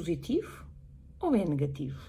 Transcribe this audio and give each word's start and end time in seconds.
positivo 0.00 0.64
ou 1.20 1.34
é 1.34 1.44
negativo? 1.44 2.00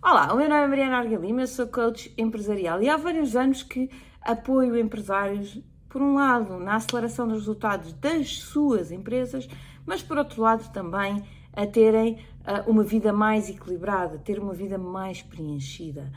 Olá, 0.00 0.32
o 0.32 0.36
meu 0.36 0.48
nome 0.48 0.62
é 0.62 0.66
Mariana 0.68 0.98
Argalima, 0.98 1.44
sou 1.44 1.66
coach 1.66 2.14
empresarial 2.16 2.80
e 2.80 2.88
há 2.88 2.96
vários 2.96 3.34
anos 3.34 3.64
que 3.64 3.90
apoio 4.22 4.78
empresários, 4.78 5.60
por 5.88 6.00
um 6.00 6.14
lado, 6.14 6.56
na 6.60 6.76
aceleração 6.76 7.26
dos 7.26 7.38
resultados 7.38 7.92
das 7.94 8.38
suas 8.38 8.92
empresas, 8.92 9.48
mas 9.84 10.02
por 10.04 10.16
outro 10.16 10.40
lado 10.40 10.72
também 10.72 11.24
a 11.52 11.66
terem 11.66 12.14
uh, 12.46 12.70
uma 12.70 12.84
vida 12.84 13.12
mais 13.12 13.50
equilibrada, 13.50 14.18
ter 14.18 14.38
uma 14.38 14.54
vida 14.54 14.78
mais 14.78 15.20
preenchida. 15.20 16.12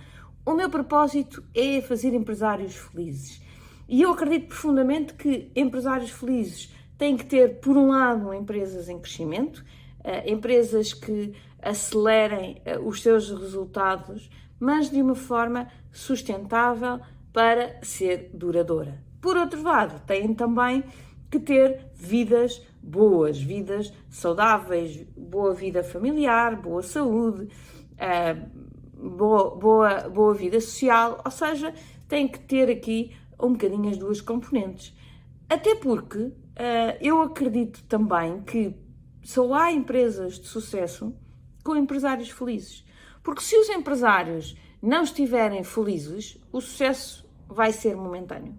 O 0.45 0.53
meu 0.53 0.69
propósito 0.69 1.43
é 1.55 1.81
fazer 1.81 2.13
empresários 2.13 2.75
felizes. 2.75 3.41
E 3.89 4.03
eu 4.03 4.11
acredito 4.11 4.47
profundamente 4.47 5.15
que 5.15 5.51
empresários 5.55 6.11
felizes 6.11 6.71
têm 7.01 7.17
que 7.17 7.25
ter, 7.25 7.59
por 7.59 7.75
um 7.75 7.87
lado, 7.87 8.31
empresas 8.31 8.87
em 8.87 8.99
crescimento, 8.99 9.65
uh, 10.01 10.31
empresas 10.31 10.93
que 10.93 11.33
acelerem 11.59 12.61
uh, 12.63 12.87
os 12.87 13.01
seus 13.01 13.27
resultados, 13.31 14.29
mas 14.59 14.91
de 14.91 15.01
uma 15.01 15.15
forma 15.15 15.67
sustentável 15.91 16.99
para 17.33 17.79
ser 17.81 18.29
duradoura. 18.35 19.03
Por 19.19 19.35
outro 19.35 19.63
lado, 19.63 19.99
têm 20.05 20.31
também 20.35 20.83
que 21.31 21.39
ter 21.39 21.87
vidas 21.95 22.63
boas, 22.83 23.41
vidas 23.41 23.91
saudáveis, 24.07 25.03
boa 25.17 25.55
vida 25.55 25.83
familiar, 25.83 26.55
boa 26.55 26.83
saúde, 26.83 27.47
uh, 27.95 29.09
boa, 29.09 29.55
boa, 29.55 30.07
boa 30.07 30.35
vida 30.35 30.61
social, 30.61 31.19
ou 31.25 31.31
seja, 31.31 31.73
tem 32.07 32.27
que 32.27 32.37
ter 32.37 32.69
aqui 32.69 33.11
um 33.41 33.53
bocadinho 33.53 33.89
as 33.89 33.97
duas 33.97 34.21
componentes. 34.21 34.95
Até 35.49 35.73
porque 35.73 36.31
eu 36.99 37.21
acredito 37.21 37.83
também 37.83 38.41
que 38.41 38.75
só 39.23 39.53
há 39.53 39.71
empresas 39.71 40.39
de 40.39 40.47
sucesso 40.47 41.13
com 41.63 41.75
empresários 41.75 42.29
felizes. 42.29 42.83
Porque 43.23 43.41
se 43.41 43.55
os 43.55 43.69
empresários 43.69 44.55
não 44.81 45.03
estiverem 45.03 45.63
felizes, 45.63 46.37
o 46.51 46.59
sucesso 46.59 47.25
vai 47.47 47.71
ser 47.71 47.95
momentâneo. 47.95 48.55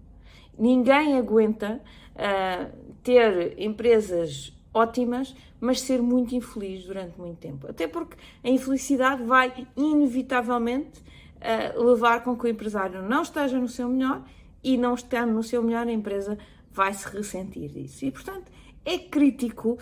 Ninguém 0.57 1.17
aguenta 1.17 1.81
uh, 2.13 2.73
ter 3.03 3.59
empresas 3.59 4.57
ótimas, 4.73 5.35
mas 5.61 5.81
ser 5.81 6.01
muito 6.01 6.35
infeliz 6.35 6.85
durante 6.85 7.19
muito 7.19 7.39
tempo. 7.39 7.69
Até 7.69 7.89
porque 7.89 8.17
a 8.45 8.49
infelicidade 8.49 9.23
vai 9.25 9.67
inevitavelmente 9.77 11.01
uh, 11.01 11.83
levar 11.83 12.23
com 12.23 12.37
que 12.37 12.45
o 12.45 12.49
empresário 12.49 13.03
não 13.03 13.23
esteja 13.23 13.59
no 13.59 13.69
seu 13.69 13.89
melhor 13.89 14.23
e 14.63 14.77
não 14.77 14.95
estando 14.95 15.33
no 15.33 15.43
seu 15.43 15.63
melhor, 15.63 15.87
a 15.87 15.93
empresa 15.93 16.39
vai 16.73 16.93
se 16.95 17.09
ressentir 17.09 17.71
disso. 17.71 18.05
E, 18.05 18.11
portanto, 18.11 18.51
é 18.85 18.99
crítico 18.99 19.79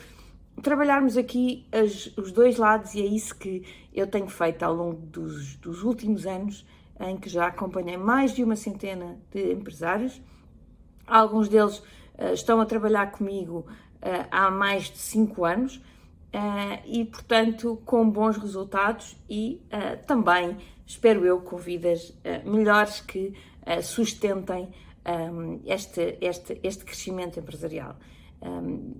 trabalharmos 0.62 1.16
aqui 1.16 1.66
as, 1.72 2.12
os 2.16 2.32
dois 2.32 2.56
lados 2.56 2.94
e 2.94 3.00
é 3.00 3.06
isso 3.06 3.34
que 3.36 3.64
eu 3.92 4.06
tenho 4.06 4.28
feito 4.28 4.62
ao 4.62 4.74
longo 4.74 5.06
dos, 5.06 5.56
dos 5.56 5.82
últimos 5.82 6.26
anos, 6.26 6.66
em 7.00 7.16
que 7.16 7.28
já 7.28 7.46
acompanhei 7.46 7.96
mais 7.96 8.34
de 8.34 8.44
uma 8.44 8.56
centena 8.56 9.18
de 9.30 9.52
empresários. 9.52 10.20
Alguns 11.06 11.48
deles 11.48 11.78
uh, 11.78 12.34
estão 12.34 12.60
a 12.60 12.66
trabalhar 12.66 13.10
comigo 13.10 13.66
uh, 13.68 14.26
há 14.30 14.50
mais 14.50 14.84
de 14.84 14.98
cinco 14.98 15.44
anos 15.44 15.76
uh, 15.76 16.82
e, 16.84 17.04
portanto, 17.06 17.80
com 17.86 18.08
bons 18.08 18.36
resultados 18.36 19.16
e 19.28 19.62
também, 20.06 20.56
espero 20.86 21.24
eu, 21.24 21.40
com 21.40 21.56
vidas 21.56 22.14
melhores 22.44 23.00
que 23.00 23.32
sustentem 23.82 24.68
um, 25.06 25.60
este, 25.64 26.18
este, 26.20 26.60
este 26.62 26.84
crescimento 26.84 27.38
empresarial. 27.38 27.96
Um, 28.42 28.94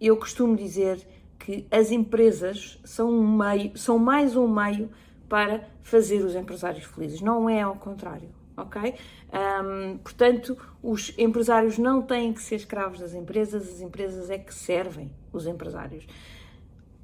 eu 0.00 0.16
costumo 0.16 0.56
dizer 0.56 1.06
que 1.38 1.66
as 1.70 1.90
empresas 1.90 2.78
são, 2.84 3.10
um 3.10 3.36
meio, 3.36 3.76
são 3.76 3.98
mais 3.98 4.36
um 4.36 4.48
meio 4.48 4.90
para 5.28 5.68
fazer 5.82 6.24
os 6.24 6.34
empresários 6.34 6.84
felizes, 6.84 7.20
não 7.20 7.48
é 7.48 7.60
ao 7.60 7.74
contrário, 7.76 8.28
ok? 8.56 8.94
Um, 9.32 9.98
portanto, 9.98 10.56
os 10.82 11.12
empresários 11.18 11.78
não 11.78 12.02
têm 12.02 12.32
que 12.32 12.42
ser 12.42 12.56
escravos 12.56 13.00
das 13.00 13.12
empresas, 13.14 13.68
as 13.68 13.80
empresas 13.80 14.30
é 14.30 14.38
que 14.38 14.54
servem 14.54 15.12
os 15.32 15.46
empresários. 15.46 16.06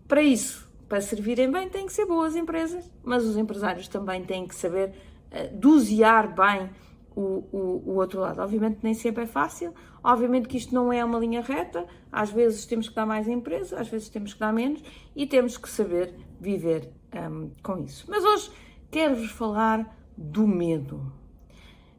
Para 0.07 0.23
isso, 0.23 0.71
para 0.89 1.01
servirem 1.01 1.51
bem, 1.51 1.69
têm 1.69 1.87
que 1.87 1.93
ser 1.93 2.07
boas 2.07 2.37
empresas, 2.37 2.91
mas 3.03 3.25
os 3.25 3.37
empresários 3.37 3.89
também 3.89 4.25
têm 4.25 4.47
que 4.47 4.55
saber 4.55 4.91
uh, 4.91 5.57
dosear 5.57 6.35
bem 6.35 6.71
o, 7.17 7.45
o, 7.53 7.83
o, 7.87 7.95
outro 7.97 8.21
lado. 8.21 8.41
Obviamente 8.41 8.81
nem 8.83 8.95
sempre 8.95 9.25
é 9.25 9.27
fácil, 9.27 9.75
obviamente 10.03 10.49
que 10.49 10.57
isto 10.57 10.75
não 10.75 10.93
é 10.93 11.05
uma 11.05 11.19
linha 11.19 11.41
reta, 11.41 11.87
às 12.11 12.31
vezes 12.31 12.67
temos 12.67 12.89
que 12.89 12.95
dar 12.95 13.07
mais 13.07 13.29
empresa, 13.29 13.81
às 13.81 13.89
vezes 13.89 14.09
temos 14.09 14.35
que 14.35 14.41
dar 14.41 14.53
menos 14.53 14.83
e 15.15 15.27
temos 15.27 15.57
que 15.57 15.69
saber 15.69 16.15
viver 16.41 16.91
um, 17.15 17.51
com 17.63 17.79
isso. 17.79 18.07
Mas 18.09 18.25
hoje 18.25 18.51
quero-vos 18.91 19.31
falar 19.31 19.97
do 20.17 20.47
medo. 20.47 21.13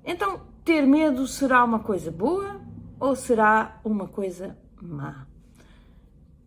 Então, 0.05 0.41
ter 0.63 0.85
medo 0.85 1.25
será 1.27 1.63
uma 1.63 1.79
coisa 1.79 2.11
boa 2.11 2.61
ou 2.99 3.15
será 3.15 3.79
uma 3.83 4.07
coisa 4.07 4.57
má? 4.81 5.27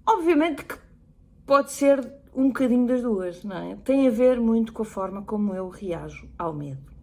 Obviamente 0.07 0.65
que 0.65 0.77
pode 1.47 1.73
ser 1.73 2.13
um 2.35 2.49
bocadinho 2.49 2.87
das 2.87 3.03
duas, 3.03 3.43
não 3.43 3.57
é? 3.57 3.77
Tem 3.77 4.07
a 4.07 4.11
ver 4.11 4.39
muito 4.39 4.73
com 4.73 4.83
a 4.83 4.87
forma 4.87 5.23
como 5.23 5.55
eu 5.55 5.69
reajo 5.69 6.29
ao 6.39 6.53
medo. 6.53 6.96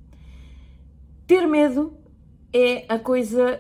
Ter 1.34 1.48
medo 1.48 1.98
é 2.54 2.86
a 2.88 3.00
coisa 3.00 3.60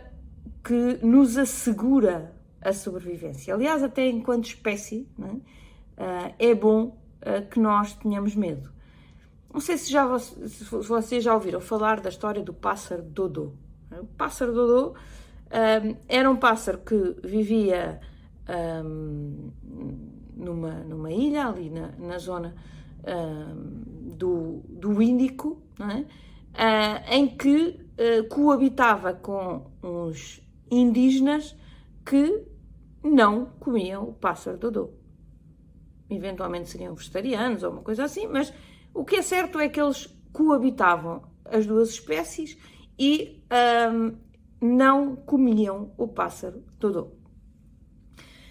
que 0.63 0.99
nos 1.01 1.39
assegura 1.39 2.31
a 2.61 2.71
sobrevivência. 2.71 3.51
Aliás, 3.51 3.81
até 3.81 4.07
enquanto 4.07 4.45
espécie, 4.45 5.09
é? 5.97 6.51
é 6.51 6.53
bom 6.53 6.95
eh, 7.19 7.41
que 7.41 7.59
nós 7.59 7.95
tenhamos 7.95 8.35
medo. 8.35 8.71
Não 9.51 9.59
sei 9.59 9.79
se, 9.79 9.91
já, 9.91 10.19
se 10.19 10.63
vocês 10.65 11.23
já 11.23 11.33
ouviram 11.33 11.59
falar 11.59 11.99
da 11.99 12.09
história 12.09 12.43
do 12.43 12.53
pássaro 12.53 13.01
Dodô. 13.01 13.53
O 13.89 14.05
pássaro 14.05 14.53
Dodô 14.53 14.93
ehm, 15.49 15.95
era 16.07 16.29
um 16.29 16.37
pássaro 16.37 16.77
que 16.77 17.15
vivia 17.23 17.99
numa, 20.35 20.75
numa 20.83 21.11
ilha, 21.11 21.47
ali 21.47 21.71
na, 21.71 21.87
na 21.97 22.19
zona 22.19 22.53
do, 24.15 24.61
do 24.69 25.01
Índico, 25.01 25.59
é? 25.79 26.05
Uh, 26.53 27.11
em 27.11 27.27
que 27.27 27.79
uh, 27.97 28.27
coabitava 28.29 29.13
com 29.13 29.71
uns 29.81 30.41
indígenas 30.69 31.55
que 32.05 32.45
não 33.03 33.45
comiam 33.59 34.03
o 34.03 34.13
pássaro 34.13 34.57
dodô. 34.57 34.91
Eventualmente 36.09 36.69
seriam 36.69 36.95
vegetarianos 36.95 37.63
ou 37.63 37.71
uma 37.71 37.81
coisa 37.81 38.03
assim, 38.03 38.27
mas 38.27 38.53
o 38.93 39.03
que 39.03 39.17
é 39.17 39.21
certo 39.21 39.59
é 39.59 39.67
que 39.67 39.81
eles 39.81 40.07
coabitavam 40.31 41.23
as 41.45 41.65
duas 41.65 41.89
espécies 41.89 42.57
e 42.97 43.43
um, 43.91 44.17
não 44.61 45.15
comiam 45.15 45.93
o 45.97 46.07
pássaro 46.07 46.63
dodô. 46.79 47.11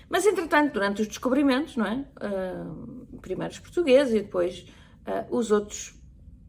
Mas, 0.09 0.27
entretanto, 0.27 0.75
durante 0.75 1.01
os 1.01 1.09
descobrimentos, 1.09 1.77
não 1.77 1.87
é? 1.87 2.07
Uh, 2.21 3.19
primeiro 3.19 3.53
os 3.53 3.59
portugueses 3.59 4.13
e 4.15 4.21
depois 4.21 4.67
uh, 5.07 5.35
os 5.35 5.51
outros 5.51 5.99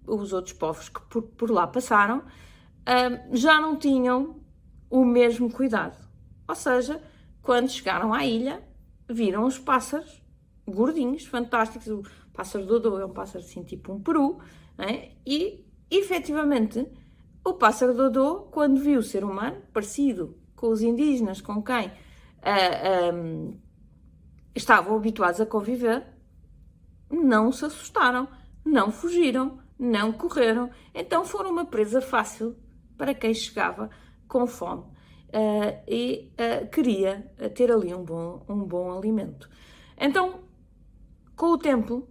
os 0.06 0.34
outros 0.34 0.54
povos 0.54 0.90
que 0.90 1.02
por, 1.02 1.22
por 1.24 1.52
lá 1.52 1.68
passaram 1.68 2.20
uh, 2.20 3.36
já 3.36 3.60
não 3.60 3.76
tinham 3.76 4.42
o 4.90 5.04
mesmo 5.04 5.52
cuidado. 5.52 5.98
Ou 6.48 6.56
seja, 6.56 7.02
quando 7.42 7.70
chegaram 7.70 8.14
à 8.14 8.26
ilha, 8.26 8.64
viram 9.10 9.46
os 9.46 9.58
pássaros 9.58 10.22
gordinhos, 10.68 11.26
fantásticos. 11.26 11.88
O 11.88 12.04
pássaro 12.34 12.66
Dodô 12.66 13.00
é 13.00 13.06
um 13.06 13.14
pássaro 13.14 13.44
assim 13.44 13.64
tipo 13.64 13.94
um 13.94 14.02
peru, 14.02 14.40
é? 14.78 15.12
e 15.26 15.66
efetivamente 15.90 16.88
o 17.46 17.54
pássaro 17.54 17.94
Dodô, 17.94 18.48
quando 18.52 18.80
viu 18.80 19.00
o 19.00 19.04
ser 19.04 19.24
humano, 19.24 19.62
parecido 19.74 20.38
com 20.56 20.70
os 20.70 20.82
indígenas 20.82 21.42
com 21.42 21.62
quem 21.62 21.88
uh, 21.88 21.92
ah, 22.42 23.14
um, 23.14 23.60
estavam 24.56 24.96
habituados 24.96 25.42
a 25.42 25.46
conviver, 25.46 26.06
não 27.12 27.52
se 27.52 27.66
assustaram, 27.66 28.28
não 28.66 28.92
fugiram, 28.92 29.60
não 29.84 30.14
correram, 30.14 30.70
então 30.94 31.26
foram 31.26 31.52
uma 31.52 31.66
presa 31.66 32.02
fácil 32.02 32.56
para 32.98 33.14
quem 33.14 33.34
chegava 33.34 33.90
com 34.28 34.48
fome 34.48 34.84
uh, 35.34 35.84
e 35.88 36.32
uh, 36.34 36.70
queria 36.70 37.32
ter 37.56 37.72
ali 37.72 37.94
um 37.94 38.04
bom, 38.04 38.46
um 38.48 38.64
bom 38.64 38.98
alimento. 38.98 39.50
Então, 39.98 40.42
com 41.36 41.48
o 41.48 41.58
tempo, 41.58 42.08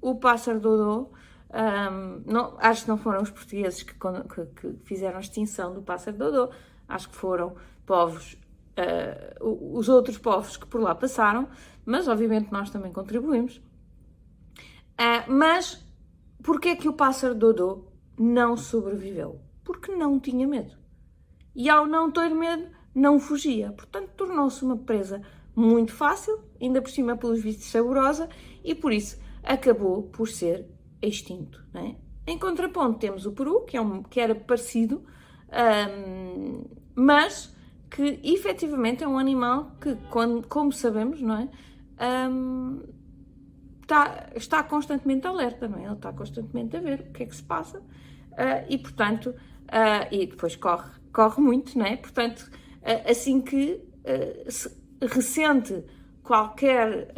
o 0.00 0.16
pássaro 0.16 0.58
Dodô, 0.58 1.10
um, 1.50 2.22
não, 2.26 2.56
acho 2.58 2.82
que 2.82 2.88
não 2.88 2.98
foram 2.98 3.22
os 3.22 3.30
portugueses 3.30 3.82
que, 3.82 3.94
que, 3.94 4.46
que, 4.46 4.78
fizeram 4.84 5.18
a 5.18 5.20
extinção 5.20 5.72
do 5.72 5.82
pássaro 5.82 6.16
Dodô, 6.16 6.50
acho 6.88 7.08
que 7.08 7.16
foram 7.16 7.54
povos, 7.86 8.34
uh, 8.78 9.78
os 9.78 9.88
outros 9.88 10.18
povos 10.18 10.56
que 10.56 10.66
por 10.66 10.80
lá 10.80 10.94
passaram, 10.94 11.48
mas 11.84 12.08
obviamente 12.08 12.50
nós 12.50 12.70
também 12.70 12.92
contribuímos. 12.92 13.60
mas 15.26 15.87
Porquê 16.42 16.70
é 16.70 16.76
que 16.76 16.88
o 16.88 16.92
pássaro 16.92 17.34
Dodô 17.34 17.84
não 18.18 18.56
sobreviveu? 18.56 19.40
Porque 19.64 19.94
não 19.94 20.18
tinha 20.18 20.46
medo. 20.46 20.76
E 21.54 21.68
ao 21.68 21.86
não 21.86 22.10
ter 22.10 22.30
medo, 22.30 22.68
não 22.94 23.18
fugia. 23.18 23.72
Portanto, 23.72 24.10
tornou-se 24.16 24.64
uma 24.64 24.76
presa 24.76 25.22
muito 25.54 25.92
fácil, 25.92 26.40
ainda 26.60 26.80
por 26.80 26.90
cima 26.90 27.16
pelos 27.16 27.42
vistos 27.42 27.66
saborosa, 27.66 28.28
e 28.62 28.74
por 28.74 28.92
isso 28.92 29.20
acabou 29.42 30.04
por 30.04 30.28
ser 30.28 30.66
extinto. 31.02 31.62
É? 31.74 31.96
Em 32.26 32.38
contraponto 32.38 32.98
temos 32.98 33.26
o 33.26 33.32
peru, 33.32 33.64
que, 33.64 33.76
é 33.76 33.80
um, 33.80 34.02
que 34.02 34.20
era 34.20 34.34
parecido, 34.34 35.04
um, 35.90 36.64
mas 36.94 37.54
que 37.90 38.20
efetivamente 38.22 39.02
é 39.02 39.08
um 39.08 39.18
animal 39.18 39.72
que, 39.80 39.96
como 40.48 40.72
sabemos, 40.72 41.22
não 41.22 41.36
é? 41.36 41.48
Um, 42.30 42.82
está, 43.88 44.26
está 44.36 44.62
constantemente 44.62 45.26
alerta, 45.26 45.66
não 45.66 45.78
é? 45.78 45.84
Ele 45.84 45.94
está 45.94 46.12
constantemente 46.12 46.76
a 46.76 46.80
ver 46.80 47.00
o 47.08 47.12
que 47.12 47.22
é 47.22 47.26
que 47.26 47.34
se 47.34 47.42
passa 47.42 47.78
uh, 47.78 47.84
e, 48.68 48.76
portanto, 48.76 49.30
uh, 49.30 50.14
e 50.14 50.26
depois 50.26 50.54
corre, 50.54 50.90
corre 51.10 51.40
muito, 51.40 51.76
não 51.78 51.86
é? 51.86 51.96
Portanto, 51.96 52.50
uh, 52.82 53.10
assim 53.10 53.40
que 53.40 53.82
se 54.48 54.74
ressente 55.02 55.84
qualquer 56.22 57.12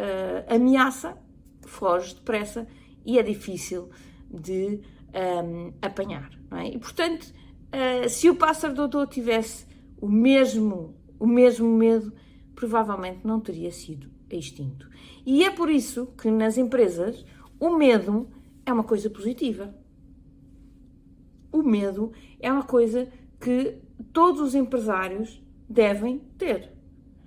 ameaça, 0.48 1.16
foge 1.64 2.16
depressa 2.16 2.66
e 3.06 3.16
é 3.16 3.22
difícil 3.22 3.90
de 4.28 4.80
um, 5.44 5.72
apanhar, 5.80 6.32
não 6.50 6.58
é? 6.58 6.66
E, 6.66 6.78
portanto, 6.80 7.32
se 8.08 8.28
o 8.28 8.34
pássaro 8.34 8.74
doutor 8.74 9.06
tivesse 9.06 9.68
o 10.00 10.08
mesmo, 10.08 10.96
o 11.16 11.28
mesmo 11.28 11.68
medo, 11.68 12.12
provavelmente 12.56 13.24
não 13.24 13.38
teria 13.38 13.70
sido 13.70 14.10
extinto. 14.36 14.88
E 15.24 15.44
é 15.44 15.50
por 15.50 15.70
isso 15.70 16.06
que 16.18 16.30
nas 16.30 16.56
empresas 16.56 17.24
o 17.58 17.70
medo 17.70 18.28
é 18.64 18.72
uma 18.72 18.84
coisa 18.84 19.10
positiva. 19.10 19.74
O 21.52 21.62
medo 21.62 22.12
é 22.38 22.50
uma 22.50 22.62
coisa 22.62 23.08
que 23.40 23.78
todos 24.12 24.40
os 24.40 24.54
empresários 24.54 25.42
devem 25.68 26.18
ter. 26.38 26.72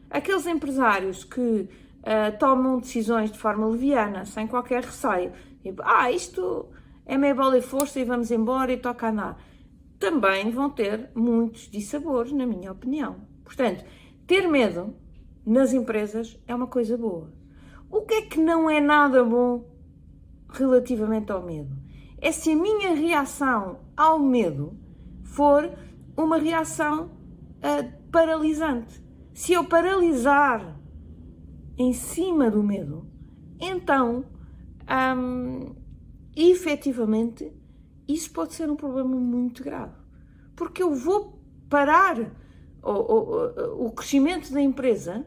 Aqueles 0.09 0.45
empresários 0.45 1.23
que 1.23 1.41
uh, 1.41 2.37
tomam 2.39 2.79
decisões 2.79 3.31
de 3.31 3.37
forma 3.37 3.67
leviana, 3.67 4.25
sem 4.25 4.47
qualquer 4.47 4.83
receio, 4.83 5.31
tipo, 5.61 5.81
ah, 5.83 6.11
isto 6.11 6.67
é 7.05 7.17
meia 7.17 7.35
bola 7.35 7.57
e 7.57 7.61
força 7.61 7.99
e 7.99 8.03
vamos 8.03 8.31
embora 8.31 8.71
e 8.71 8.77
toca 8.77 9.09
andar, 9.09 9.41
também 9.99 10.51
vão 10.51 10.69
ter 10.69 11.09
muitos 11.15 11.69
dissabores, 11.69 12.31
na 12.31 12.45
minha 12.45 12.71
opinião. 12.71 13.15
Portanto, 13.43 13.85
ter 14.27 14.47
medo 14.47 14.95
nas 15.45 15.73
empresas 15.73 16.39
é 16.47 16.55
uma 16.55 16.67
coisa 16.67 16.97
boa. 16.97 17.31
O 17.89 18.01
que 18.01 18.13
é 18.15 18.21
que 18.23 18.39
não 18.39 18.69
é 18.69 18.79
nada 18.79 19.23
bom 19.23 19.65
relativamente 20.49 21.31
ao 21.31 21.43
medo? 21.43 21.75
É 22.19 22.31
se 22.31 22.51
a 22.51 22.55
minha 22.55 22.95
reação 22.95 23.79
ao 23.95 24.17
medo 24.19 24.77
for 25.23 25.71
uma 26.17 26.37
reação 26.37 27.11
uh, 27.57 28.09
paralisante. 28.11 29.03
Se 29.33 29.53
eu 29.53 29.65
paralisar 29.65 30.79
em 31.77 31.91
cima 31.91 32.49
do 32.49 32.63
medo, 32.63 33.07
então, 33.59 34.25
um, 35.17 35.75
efetivamente, 36.35 37.51
isso 38.07 38.31
pode 38.31 38.53
ser 38.53 38.69
um 38.69 38.75
problema 38.75 39.15
muito 39.15 39.63
grave. 39.63 39.95
Porque 40.55 40.83
eu 40.83 40.93
vou 40.93 41.41
parar 41.69 42.19
o, 42.83 42.91
o, 42.91 43.87
o 43.87 43.91
crescimento 43.91 44.51
da 44.51 44.61
empresa 44.61 45.25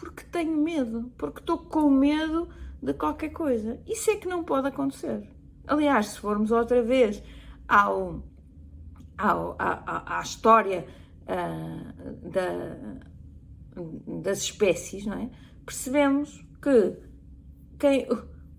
porque 0.00 0.24
tenho 0.24 0.56
medo, 0.56 1.12
porque 1.18 1.40
estou 1.40 1.58
com 1.58 1.90
medo 1.90 2.48
de 2.82 2.94
qualquer 2.94 3.28
coisa. 3.30 3.80
Isso 3.86 4.10
é 4.10 4.16
que 4.16 4.26
não 4.26 4.42
pode 4.42 4.68
acontecer. 4.68 5.28
Aliás, 5.66 6.06
se 6.06 6.20
formos 6.20 6.50
outra 6.50 6.82
vez 6.82 7.22
ao, 7.68 8.24
ao 9.18 9.56
à, 9.58 10.18
à, 10.18 10.22
história 10.22 10.86
uh, 11.22 12.30
da, 12.30 12.76
das 14.22 14.38
espécies, 14.38 15.04
não 15.04 15.18
é? 15.18 15.30
percebemos 15.66 16.42
que 16.62 16.96
quem, 17.78 18.08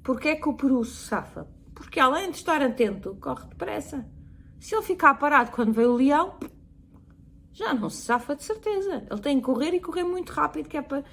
porque 0.03 0.29
é 0.29 0.35
que 0.35 0.47
o 0.47 0.53
peru 0.53 0.83
se 0.85 1.07
safa? 1.07 1.47
Porque 1.73 1.99
além 1.99 2.29
de 2.29 2.37
estar 2.37 2.61
atento, 2.61 3.17
corre 3.19 3.47
depressa. 3.47 4.07
Se 4.59 4.75
ele 4.75 4.83
ficar 4.83 5.15
parado 5.15 5.51
quando 5.51 5.73
vem 5.73 5.85
o 5.85 5.95
leão, 5.95 6.37
já 7.53 7.73
não 7.73 7.89
se 7.89 8.01
safa 8.03 8.35
de 8.35 8.43
certeza. 8.43 9.05
Ele 9.09 9.21
tem 9.21 9.37
que 9.37 9.45
correr 9.45 9.73
e 9.73 9.79
correr 9.79 10.03
muito 10.03 10.31
rápido, 10.31 10.69
que 10.69 10.77
é 10.77 10.81
para 10.81 11.03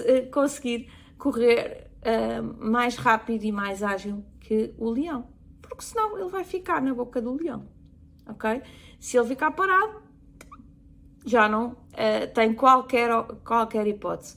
eh, 0.00 0.22
conseguir 0.22 0.90
correr 1.18 1.90
uh, 2.02 2.42
mais 2.70 2.96
rápido 2.96 3.44
e 3.44 3.52
mais 3.52 3.82
ágil 3.82 4.24
que 4.40 4.74
o 4.78 4.90
leão. 4.90 5.28
Porque 5.62 5.82
senão 5.82 6.18
ele 6.18 6.28
vai 6.28 6.44
ficar 6.44 6.82
na 6.82 6.94
boca 6.94 7.20
do 7.20 7.34
leão. 7.34 7.66
Ok? 8.28 8.62
Se 9.00 9.16
ele 9.16 9.28
ficar 9.28 9.50
parado, 9.52 10.02
já 11.24 11.48
não 11.48 11.68
uh, 11.68 12.34
tem 12.34 12.54
qualquer, 12.54 13.10
qualquer 13.44 13.86
hipótese 13.86 14.36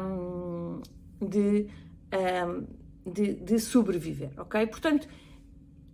um, 0.00 0.80
de, 1.20 1.68
um, 2.12 3.10
de, 3.10 3.34
de 3.34 3.58
sobreviver. 3.58 4.30
Ok? 4.38 4.66
Portanto, 4.68 5.08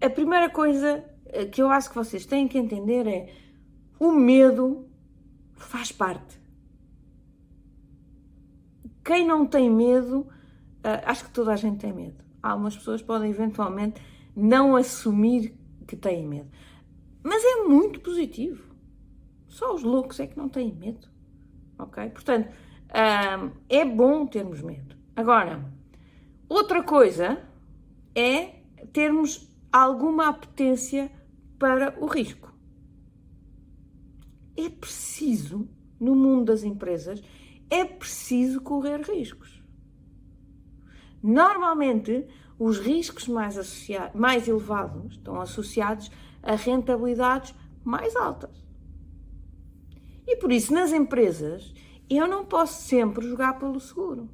a 0.00 0.10
primeira 0.10 0.50
coisa 0.50 1.04
que 1.50 1.62
eu 1.62 1.70
acho 1.70 1.88
que 1.88 1.94
vocês 1.94 2.26
têm 2.26 2.46
que 2.46 2.58
entender 2.58 3.06
é 3.06 3.41
o 4.02 4.10
medo 4.10 4.84
faz 5.54 5.92
parte. 5.92 6.36
Quem 9.04 9.24
não 9.24 9.46
tem 9.46 9.70
medo, 9.70 10.22
uh, 10.22 11.02
acho 11.06 11.26
que 11.26 11.30
toda 11.30 11.52
a 11.52 11.56
gente 11.56 11.78
tem 11.78 11.92
medo. 11.92 12.16
Algumas 12.42 12.76
pessoas 12.76 13.00
podem 13.00 13.30
eventualmente 13.30 14.02
não 14.34 14.74
assumir 14.74 15.56
que 15.86 15.96
têm 15.96 16.26
medo. 16.26 16.50
Mas 17.22 17.44
é 17.44 17.62
muito 17.62 18.00
positivo. 18.00 18.74
Só 19.46 19.72
os 19.72 19.84
loucos 19.84 20.18
é 20.18 20.26
que 20.26 20.36
não 20.36 20.48
têm 20.48 20.74
medo. 20.74 21.06
Ok? 21.78 22.10
Portanto, 22.10 22.48
uh, 22.48 23.52
é 23.68 23.84
bom 23.84 24.26
termos 24.26 24.62
medo. 24.62 24.96
Agora, 25.14 25.64
outra 26.48 26.82
coisa 26.82 27.40
é 28.16 28.62
termos 28.92 29.48
alguma 29.72 30.28
apetência 30.28 31.08
para 31.56 31.96
o 32.00 32.06
risco 32.06 32.51
é 34.56 34.68
preciso, 34.68 35.68
no 35.98 36.14
mundo 36.14 36.46
das 36.46 36.62
empresas, 36.62 37.22
é 37.70 37.84
preciso 37.84 38.60
correr 38.60 39.00
riscos. 39.00 39.62
Normalmente, 41.22 42.26
os 42.58 42.78
riscos 42.78 43.28
mais, 43.28 43.56
mais 44.14 44.46
elevados 44.46 45.12
estão 45.12 45.40
associados 45.40 46.10
a 46.42 46.54
rentabilidades 46.54 47.54
mais 47.84 48.14
altas. 48.16 48.62
E 50.26 50.36
por 50.36 50.52
isso, 50.52 50.72
nas 50.72 50.92
empresas, 50.92 51.72
eu 52.10 52.26
não 52.28 52.44
posso 52.44 52.82
sempre 52.82 53.26
jogar 53.26 53.58
pelo 53.58 53.80
seguro. 53.80 54.28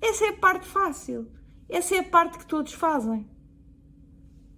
Essa 0.00 0.26
é 0.26 0.28
a 0.28 0.36
parte 0.36 0.66
fácil. 0.66 1.30
Essa 1.68 1.96
é 1.96 1.98
a 2.00 2.04
parte 2.04 2.38
que 2.38 2.46
todos 2.46 2.72
fazem. 2.72 3.28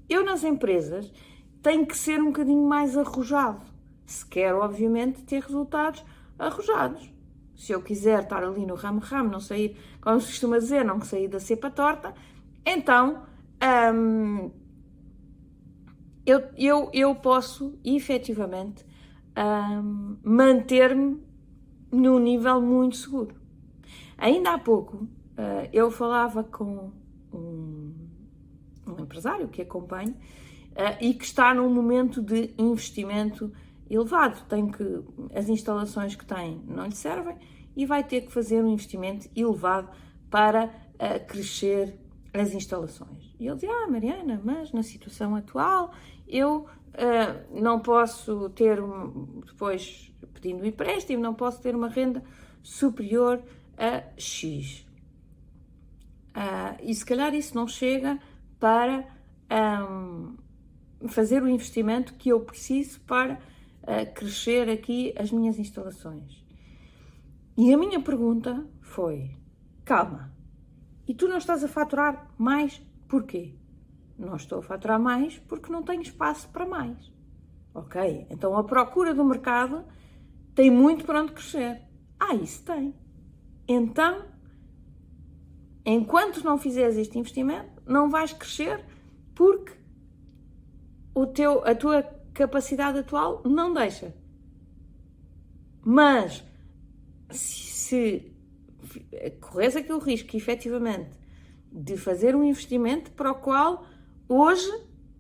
Eu, 0.08 0.24
nas 0.24 0.42
empresas, 0.44 1.12
tenho 1.62 1.86
que 1.86 1.96
ser 1.96 2.20
um 2.20 2.26
bocadinho 2.26 2.66
mais 2.66 2.96
arrojado 2.96 3.64
se 4.08 4.24
quer, 4.24 4.54
obviamente, 4.54 5.22
ter 5.22 5.42
resultados 5.42 6.04
arrojados. 6.38 7.12
Se 7.54 7.72
eu 7.72 7.82
quiser 7.82 8.22
estar 8.22 8.42
ali 8.42 8.64
no 8.64 8.74
ramo-ramo, 8.74 9.30
não 9.30 9.40
sair, 9.40 9.76
como 10.00 10.20
se 10.20 10.28
costuma 10.28 10.58
dizer, 10.58 10.84
não 10.84 11.00
sair 11.02 11.28
da 11.28 11.38
cepa 11.38 11.70
torta, 11.70 12.14
então 12.64 13.22
hum, 13.94 14.50
eu, 16.24 16.42
eu, 16.56 16.90
eu 16.94 17.14
posso 17.16 17.78
efetivamente 17.84 18.86
hum, 19.36 20.16
manter-me 20.22 21.22
num 21.92 22.18
nível 22.18 22.62
muito 22.62 22.96
seguro. 22.96 23.34
Ainda 24.16 24.54
há 24.54 24.58
pouco 24.58 24.96
uh, 25.38 25.68
eu 25.72 25.90
falava 25.90 26.42
com 26.42 26.92
um, 27.32 27.94
um 28.86 29.02
empresário 29.02 29.48
que 29.48 29.62
acompanho 29.62 30.12
uh, 30.72 30.96
e 31.00 31.14
que 31.14 31.24
está 31.24 31.52
num 31.54 31.72
momento 31.72 32.22
de 32.22 32.54
investimento 32.58 33.52
elevado. 33.90 34.44
Tem 34.48 34.70
que 34.70 35.02
as 35.34 35.48
instalações 35.48 36.14
que 36.14 36.24
tem 36.24 36.62
não 36.66 36.86
lhe 36.86 36.94
servem 36.94 37.36
e 37.76 37.86
vai 37.86 38.02
ter 38.02 38.22
que 38.22 38.32
fazer 38.32 38.62
um 38.62 38.68
investimento 38.68 39.28
elevado 39.34 39.88
para 40.30 40.66
uh, 40.66 41.26
crescer 41.26 41.98
as 42.32 42.52
instalações. 42.52 43.34
E 43.38 43.46
ele 43.46 43.54
dizia: 43.54 43.70
Ah, 43.72 43.88
Mariana, 43.88 44.40
mas 44.44 44.72
na 44.72 44.82
situação 44.82 45.34
atual 45.34 45.92
eu 46.26 46.66
uh, 46.66 47.60
não 47.60 47.80
posso 47.80 48.50
ter, 48.50 48.80
um, 48.82 49.40
depois 49.46 50.12
pedindo 50.34 50.66
empréstimo, 50.66 51.22
não 51.22 51.34
posso 51.34 51.60
ter 51.60 51.74
uma 51.74 51.88
renda 51.88 52.22
superior 52.62 53.42
a 53.76 54.02
X. 54.16 54.86
Uh, 56.30 56.78
e 56.82 56.94
se 56.94 57.04
calhar 57.04 57.34
isso 57.34 57.54
não 57.54 57.66
chega 57.66 58.18
para 58.60 59.04
um, 59.90 60.36
fazer 61.08 61.42
o 61.42 61.48
investimento 61.48 62.14
que 62.14 62.28
eu 62.30 62.40
preciso 62.40 63.00
para 63.00 63.40
a 63.88 64.04
crescer 64.04 64.68
aqui 64.68 65.14
as 65.16 65.32
minhas 65.32 65.58
instalações. 65.58 66.44
E 67.56 67.72
a 67.72 67.78
minha 67.78 68.00
pergunta 68.00 68.66
foi: 68.82 69.34
calma, 69.82 70.30
e 71.06 71.14
tu 71.14 71.26
não 71.26 71.38
estás 71.38 71.64
a 71.64 71.68
faturar 71.68 72.30
mais 72.36 72.82
porquê? 73.08 73.54
Não 74.18 74.36
estou 74.36 74.58
a 74.58 74.62
faturar 74.62 75.00
mais 75.00 75.38
porque 75.38 75.72
não 75.72 75.82
tenho 75.82 76.02
espaço 76.02 76.50
para 76.50 76.66
mais. 76.66 77.10
Ok, 77.74 78.26
então 78.28 78.56
a 78.58 78.64
procura 78.64 79.14
do 79.14 79.24
mercado 79.24 79.84
tem 80.54 80.70
muito 80.70 81.04
para 81.04 81.22
onde 81.22 81.32
crescer. 81.32 81.80
Ah, 82.20 82.34
isso 82.34 82.62
tem. 82.64 82.94
então, 83.66 84.26
enquanto 85.84 86.44
não 86.44 86.58
fizeres 86.58 86.96
este 86.96 87.18
investimento, 87.18 87.80
não 87.86 88.10
vais 88.10 88.32
crescer 88.32 88.84
porque 89.34 89.72
o 91.14 91.26
teu, 91.26 91.64
a 91.64 91.74
tua 91.74 92.17
capacidade 92.38 93.00
atual 93.00 93.42
não 93.44 93.74
deixa. 93.74 94.14
Mas 95.84 96.44
se, 97.30 98.32
corres 99.40 99.74
aquele 99.74 99.98
risco, 99.98 100.36
efetivamente, 100.36 101.18
de 101.72 101.96
fazer 101.96 102.36
um 102.36 102.44
investimento 102.44 103.10
para 103.10 103.32
o 103.32 103.34
qual 103.34 103.84
hoje 104.28 104.70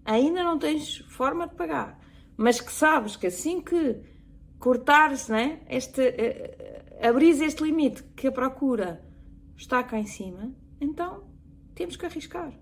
ainda 0.04 0.44
não 0.44 0.58
tens 0.58 0.98
forma 1.08 1.48
de 1.48 1.56
pagar, 1.56 2.00
mas 2.36 2.60
que 2.60 2.72
sabes 2.72 3.16
que 3.16 3.26
assim 3.26 3.60
que 3.60 4.00
cortares, 4.58 5.28
né, 5.28 5.60
este, 5.68 6.00
uh, 6.00 7.06
abris 7.06 7.40
este 7.40 7.64
limite 7.64 8.02
que 8.16 8.28
a 8.28 8.32
procura 8.32 9.04
está 9.56 9.82
cá 9.82 9.98
em 9.98 10.06
cima, 10.06 10.54
então 10.80 11.24
temos 11.74 11.96
que 11.96 12.06
arriscar. 12.06 12.52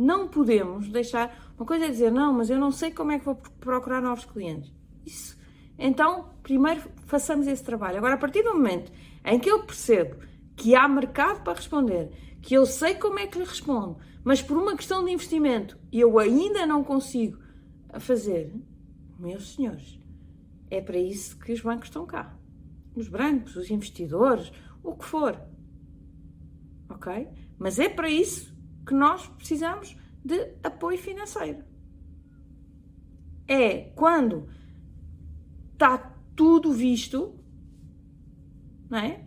Não 0.00 0.28
podemos 0.28 0.88
deixar. 0.88 1.52
Uma 1.58 1.66
coisa 1.66 1.84
é 1.84 1.90
dizer, 1.90 2.10
não, 2.10 2.32
mas 2.32 2.48
eu 2.48 2.58
não 2.58 2.70
sei 2.70 2.90
como 2.90 3.12
é 3.12 3.18
que 3.18 3.24
vou 3.26 3.34
procurar 3.34 4.00
novos 4.00 4.24
clientes. 4.24 4.72
Isso. 5.04 5.38
Então, 5.78 6.30
primeiro 6.42 6.80
façamos 7.04 7.46
esse 7.46 7.62
trabalho. 7.62 7.98
Agora, 7.98 8.14
a 8.14 8.16
partir 8.16 8.42
do 8.42 8.54
momento 8.54 8.90
em 9.22 9.38
que 9.38 9.50
eu 9.50 9.62
percebo 9.62 10.16
que 10.56 10.74
há 10.74 10.88
mercado 10.88 11.42
para 11.42 11.52
responder, 11.52 12.10
que 12.40 12.54
eu 12.54 12.64
sei 12.64 12.94
como 12.94 13.18
é 13.18 13.26
que 13.26 13.36
lhe 13.38 13.44
respondo, 13.44 13.98
mas 14.24 14.40
por 14.40 14.56
uma 14.56 14.74
questão 14.74 15.04
de 15.04 15.10
investimento 15.10 15.78
eu 15.92 16.18
ainda 16.18 16.66
não 16.66 16.82
consigo 16.82 17.38
fazer, 17.98 18.54
meus 19.18 19.54
senhores, 19.54 20.00
é 20.70 20.80
para 20.80 20.96
isso 20.96 21.38
que 21.38 21.52
os 21.52 21.60
bancos 21.60 21.88
estão 21.88 22.06
cá. 22.06 22.38
Os 22.96 23.06
bancos, 23.06 23.54
os 23.54 23.70
investidores, 23.70 24.50
o 24.82 24.94
que 24.94 25.04
for. 25.04 25.38
Ok? 26.88 27.28
Mas 27.58 27.78
é 27.78 27.90
para 27.90 28.08
isso 28.08 28.49
que 28.90 28.94
nós 28.94 29.24
precisamos 29.28 29.96
de 30.24 30.52
apoio 30.64 30.98
financeiro. 30.98 31.62
É 33.46 33.92
quando 33.94 34.48
está 35.72 35.96
tudo 36.34 36.72
visto, 36.72 37.38
não 38.90 38.98
é? 38.98 39.24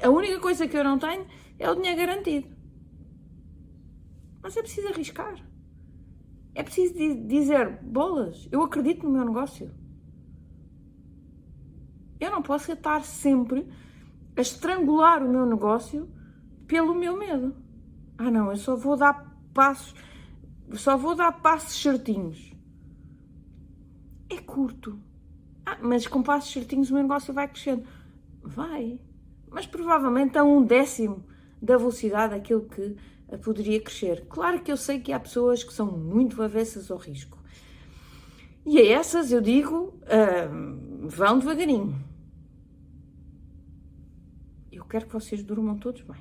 A 0.00 0.08
única 0.08 0.38
coisa 0.38 0.68
que 0.68 0.76
eu 0.76 0.84
não 0.84 0.96
tenho 0.96 1.26
é 1.58 1.68
o 1.68 1.74
dinheiro 1.74 1.96
garantido. 1.96 2.56
Mas 4.40 4.56
é 4.56 4.62
preciso 4.62 4.86
arriscar. 4.86 5.44
É 6.54 6.62
preciso 6.62 6.94
dizer, 7.26 7.82
bolas, 7.82 8.48
eu 8.52 8.62
acredito 8.62 9.02
no 9.02 9.10
meu 9.10 9.24
negócio. 9.24 9.74
Eu 12.20 12.30
não 12.30 12.42
posso 12.42 12.70
estar 12.70 13.02
sempre 13.02 13.66
a 14.36 14.40
estrangular 14.40 15.20
o 15.20 15.28
meu 15.28 15.44
negócio 15.44 16.08
pelo 16.68 16.94
meu 16.94 17.16
medo. 17.16 17.69
Ah, 18.22 18.30
não, 18.30 18.50
eu 18.50 18.56
só 18.56 18.76
vou 18.76 18.96
dar 18.96 19.34
passos, 19.54 19.94
só 20.74 20.96
vou 20.96 21.14
dar 21.14 21.32
passos 21.32 21.80
certinhos. 21.80 22.52
É 24.28 24.36
curto. 24.38 25.00
Ah, 25.64 25.78
mas 25.80 26.06
com 26.06 26.22
passos 26.22 26.52
certinhos 26.52 26.90
o 26.90 26.94
meu 26.94 27.02
negócio 27.02 27.32
vai 27.32 27.48
crescendo. 27.48 27.84
Vai. 28.42 29.00
Mas 29.50 29.66
provavelmente 29.66 30.36
a 30.36 30.44
um 30.44 30.62
décimo 30.62 31.24
da 31.62 31.76
velocidade 31.76 32.34
daquilo 32.34 32.68
que 32.68 32.96
poderia 33.38 33.80
crescer. 33.80 34.26
Claro 34.28 34.62
que 34.62 34.70
eu 34.70 34.76
sei 34.76 35.00
que 35.00 35.12
há 35.12 35.18
pessoas 35.18 35.64
que 35.64 35.72
são 35.72 35.90
muito 35.90 36.42
avessas 36.42 36.90
ao 36.90 36.98
risco. 36.98 37.38
E 38.66 38.78
a 38.78 38.86
essas 38.86 39.32
eu 39.32 39.40
digo, 39.40 39.94
uh, 40.04 41.08
vão 41.08 41.38
devagarinho 41.38 42.10
quero 44.90 45.06
que 45.06 45.12
vocês 45.12 45.42
durmam 45.42 45.78
todos 45.78 46.02
bem. 46.02 46.20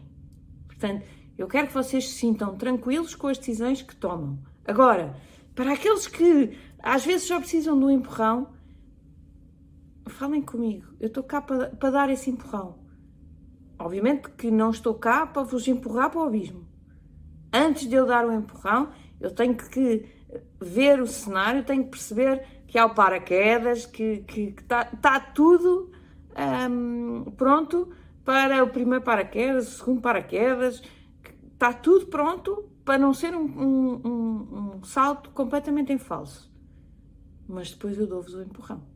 Portanto, 0.67 1.05
eu 1.39 1.47
quero 1.47 1.67
que 1.67 1.73
vocês 1.73 2.09
se 2.09 2.15
sintam 2.15 2.57
tranquilos 2.57 3.15
com 3.15 3.27
as 3.27 3.37
decisões 3.37 3.81
que 3.81 3.95
tomam. 3.95 4.37
Agora, 4.67 5.15
para 5.55 5.71
aqueles 5.71 6.05
que 6.05 6.57
às 6.83 7.05
vezes 7.05 7.27
só 7.27 7.39
precisam 7.39 7.79
de 7.79 7.85
um 7.85 7.89
empurrão, 7.89 8.49
falem 10.09 10.41
comigo. 10.41 10.85
Eu 10.99 11.07
estou 11.07 11.23
cá 11.23 11.41
para, 11.41 11.69
para 11.69 11.91
dar 11.91 12.09
esse 12.09 12.29
empurrão. 12.29 12.79
Obviamente 13.79 14.29
que 14.31 14.51
não 14.51 14.71
estou 14.71 14.95
cá 14.95 15.25
para 15.25 15.43
vos 15.43 15.65
empurrar 15.65 16.09
para 16.09 16.19
o 16.19 16.23
abismo. 16.25 16.67
Antes 17.53 17.87
de 17.87 17.95
eu 17.95 18.05
dar 18.05 18.25
o 18.25 18.33
empurrão, 18.33 18.89
eu 19.21 19.31
tenho 19.31 19.55
que 19.55 20.05
ver 20.59 21.01
o 21.01 21.07
cenário, 21.07 21.63
tenho 21.63 21.85
que 21.85 21.91
perceber 21.91 22.45
que 22.67 22.77
há 22.77 22.85
o 22.85 22.93
paraquedas, 22.93 23.85
que 23.85 24.25
está 24.27 24.83
tá 24.83 25.21
tudo 25.21 25.89
hum, 26.69 27.31
pronto 27.37 27.93
para 28.25 28.61
o 28.61 28.67
primeiro 28.67 29.05
paraquedas, 29.05 29.69
o 29.69 29.77
segundo 29.77 30.01
paraquedas, 30.01 30.83
está 31.59 31.73
tudo 31.73 32.07
pronto 32.07 32.71
para 32.85 32.97
não 32.97 33.13
ser 33.13 33.35
um, 33.35 33.43
um, 33.43 34.01
um, 34.07 34.75
um 34.77 34.83
salto 34.85 35.29
completamente 35.31 35.91
em 35.91 35.97
falso. 35.97 36.49
Mas 37.45 37.71
depois 37.71 37.97
eu 37.97 38.07
dou-vos 38.07 38.33
o 38.33 38.41
empurrão. 38.41 38.87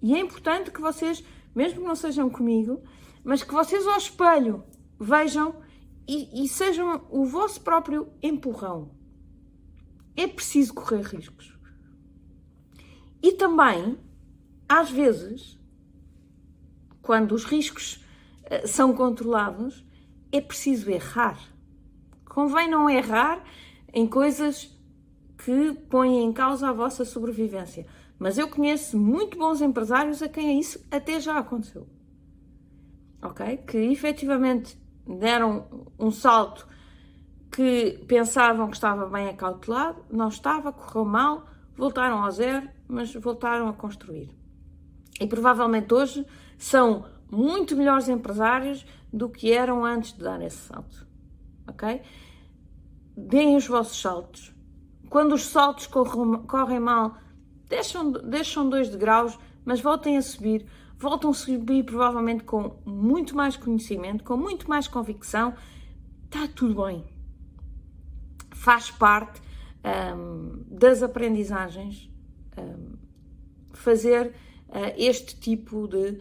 E 0.00 0.14
é 0.14 0.20
importante 0.20 0.70
que 0.70 0.80
vocês, 0.80 1.24
mesmo 1.52 1.80
que 1.80 1.86
não 1.86 1.96
sejam 1.96 2.30
comigo, 2.30 2.80
mas 3.24 3.42
que 3.42 3.52
vocês 3.52 3.84
ao 3.84 3.98
espelho 3.98 4.62
vejam 4.96 5.56
e, 6.06 6.44
e 6.44 6.48
sejam 6.48 7.04
o 7.10 7.24
vosso 7.24 7.60
próprio 7.62 8.12
empurrão. 8.22 8.92
É 10.16 10.28
preciso 10.28 10.72
correr 10.72 11.02
riscos. 11.02 11.58
E 13.20 13.32
também, 13.32 13.98
às 14.68 14.88
vezes, 14.88 15.58
quando 17.02 17.32
os 17.32 17.44
riscos 17.44 18.04
eh, 18.44 18.68
são 18.68 18.94
controlados, 18.94 19.84
é 20.30 20.40
preciso 20.40 20.90
errar. 20.90 21.53
Convém 22.34 22.68
não 22.68 22.90
errar 22.90 23.44
em 23.92 24.08
coisas 24.08 24.68
que 25.38 25.72
põem 25.88 26.24
em 26.24 26.32
causa 26.32 26.68
a 26.68 26.72
vossa 26.72 27.04
sobrevivência. 27.04 27.86
Mas 28.18 28.38
eu 28.38 28.48
conheço 28.48 28.98
muito 28.98 29.38
bons 29.38 29.62
empresários 29.62 30.20
a 30.20 30.28
quem 30.28 30.58
isso 30.58 30.84
até 30.90 31.20
já 31.20 31.38
aconteceu. 31.38 31.86
Ok? 33.22 33.58
Que 33.58 33.78
efetivamente 33.78 34.76
deram 35.06 35.86
um 35.96 36.10
salto 36.10 36.66
que 37.52 38.04
pensavam 38.08 38.66
que 38.66 38.74
estava 38.74 39.06
bem 39.06 39.28
acautelado, 39.28 40.04
não 40.10 40.26
estava, 40.26 40.72
correu 40.72 41.04
mal, 41.04 41.46
voltaram 41.76 42.24
ao 42.24 42.32
zero, 42.32 42.68
mas 42.88 43.14
voltaram 43.14 43.68
a 43.68 43.72
construir. 43.72 44.28
E 45.20 45.26
provavelmente 45.28 45.94
hoje 45.94 46.26
são 46.58 47.04
muito 47.30 47.76
melhores 47.76 48.08
empresários 48.08 48.84
do 49.12 49.28
que 49.28 49.52
eram 49.52 49.84
antes 49.84 50.14
de 50.14 50.24
dar 50.24 50.42
esse 50.42 50.56
salto. 50.56 51.13
Ok? 51.66 52.02
Deem 53.16 53.56
os 53.56 53.66
vossos 53.66 54.00
saltos. 54.00 54.54
Quando 55.08 55.34
os 55.34 55.46
saltos 55.46 55.86
correm, 55.86 56.80
mal, 56.80 57.16
deixam, 57.68 58.10
deixam 58.10 58.68
dois 58.68 58.88
degraus, 58.88 59.38
mas 59.64 59.80
voltem 59.80 60.16
a 60.16 60.22
subir. 60.22 60.66
Voltam 60.96 61.30
a 61.30 61.34
subir 61.34 61.84
provavelmente 61.84 62.44
com 62.44 62.76
muito 62.84 63.36
mais 63.36 63.56
conhecimento, 63.56 64.24
com 64.24 64.36
muito 64.36 64.68
mais 64.68 64.88
convicção. 64.88 65.54
Está 66.24 66.48
tudo 66.48 66.84
bem. 66.84 67.04
Faz 68.52 68.90
parte 68.90 69.40
um, 69.84 70.64
das 70.66 71.02
aprendizagens 71.02 72.10
um, 72.58 72.96
fazer 73.72 74.34
uh, 74.68 74.94
este 74.96 75.38
tipo 75.38 75.86
de 75.86 76.20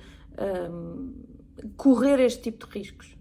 um, 0.70 1.14
correr 1.78 2.20
este 2.20 2.44
tipo 2.44 2.68
de 2.68 2.80
riscos. 2.80 3.18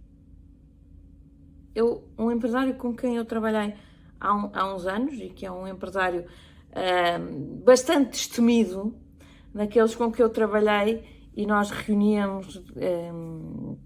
Eu, 1.75 2.05
um 2.19 2.31
empresário 2.31 2.75
com 2.75 2.95
quem 2.95 3.17
eu 3.17 3.25
trabalhei 3.25 3.75
há, 4.21 4.35
um, 4.35 4.51
há 4.53 4.75
uns 4.75 4.87
anos 4.87 5.15
e 5.15 5.29
que 5.29 5.47
é 5.47 5.51
um 5.51 5.67
empresário 5.67 6.25
bastante 7.65 8.13
destemido, 8.13 8.95
daqueles 9.55 9.95
com 9.95 10.11
que 10.11 10.23
eu 10.23 10.31
trabalhei 10.31 11.05
e 11.37 11.47
nós 11.47 11.71
reuníamos 11.71 12.63
um, 13.13 13.77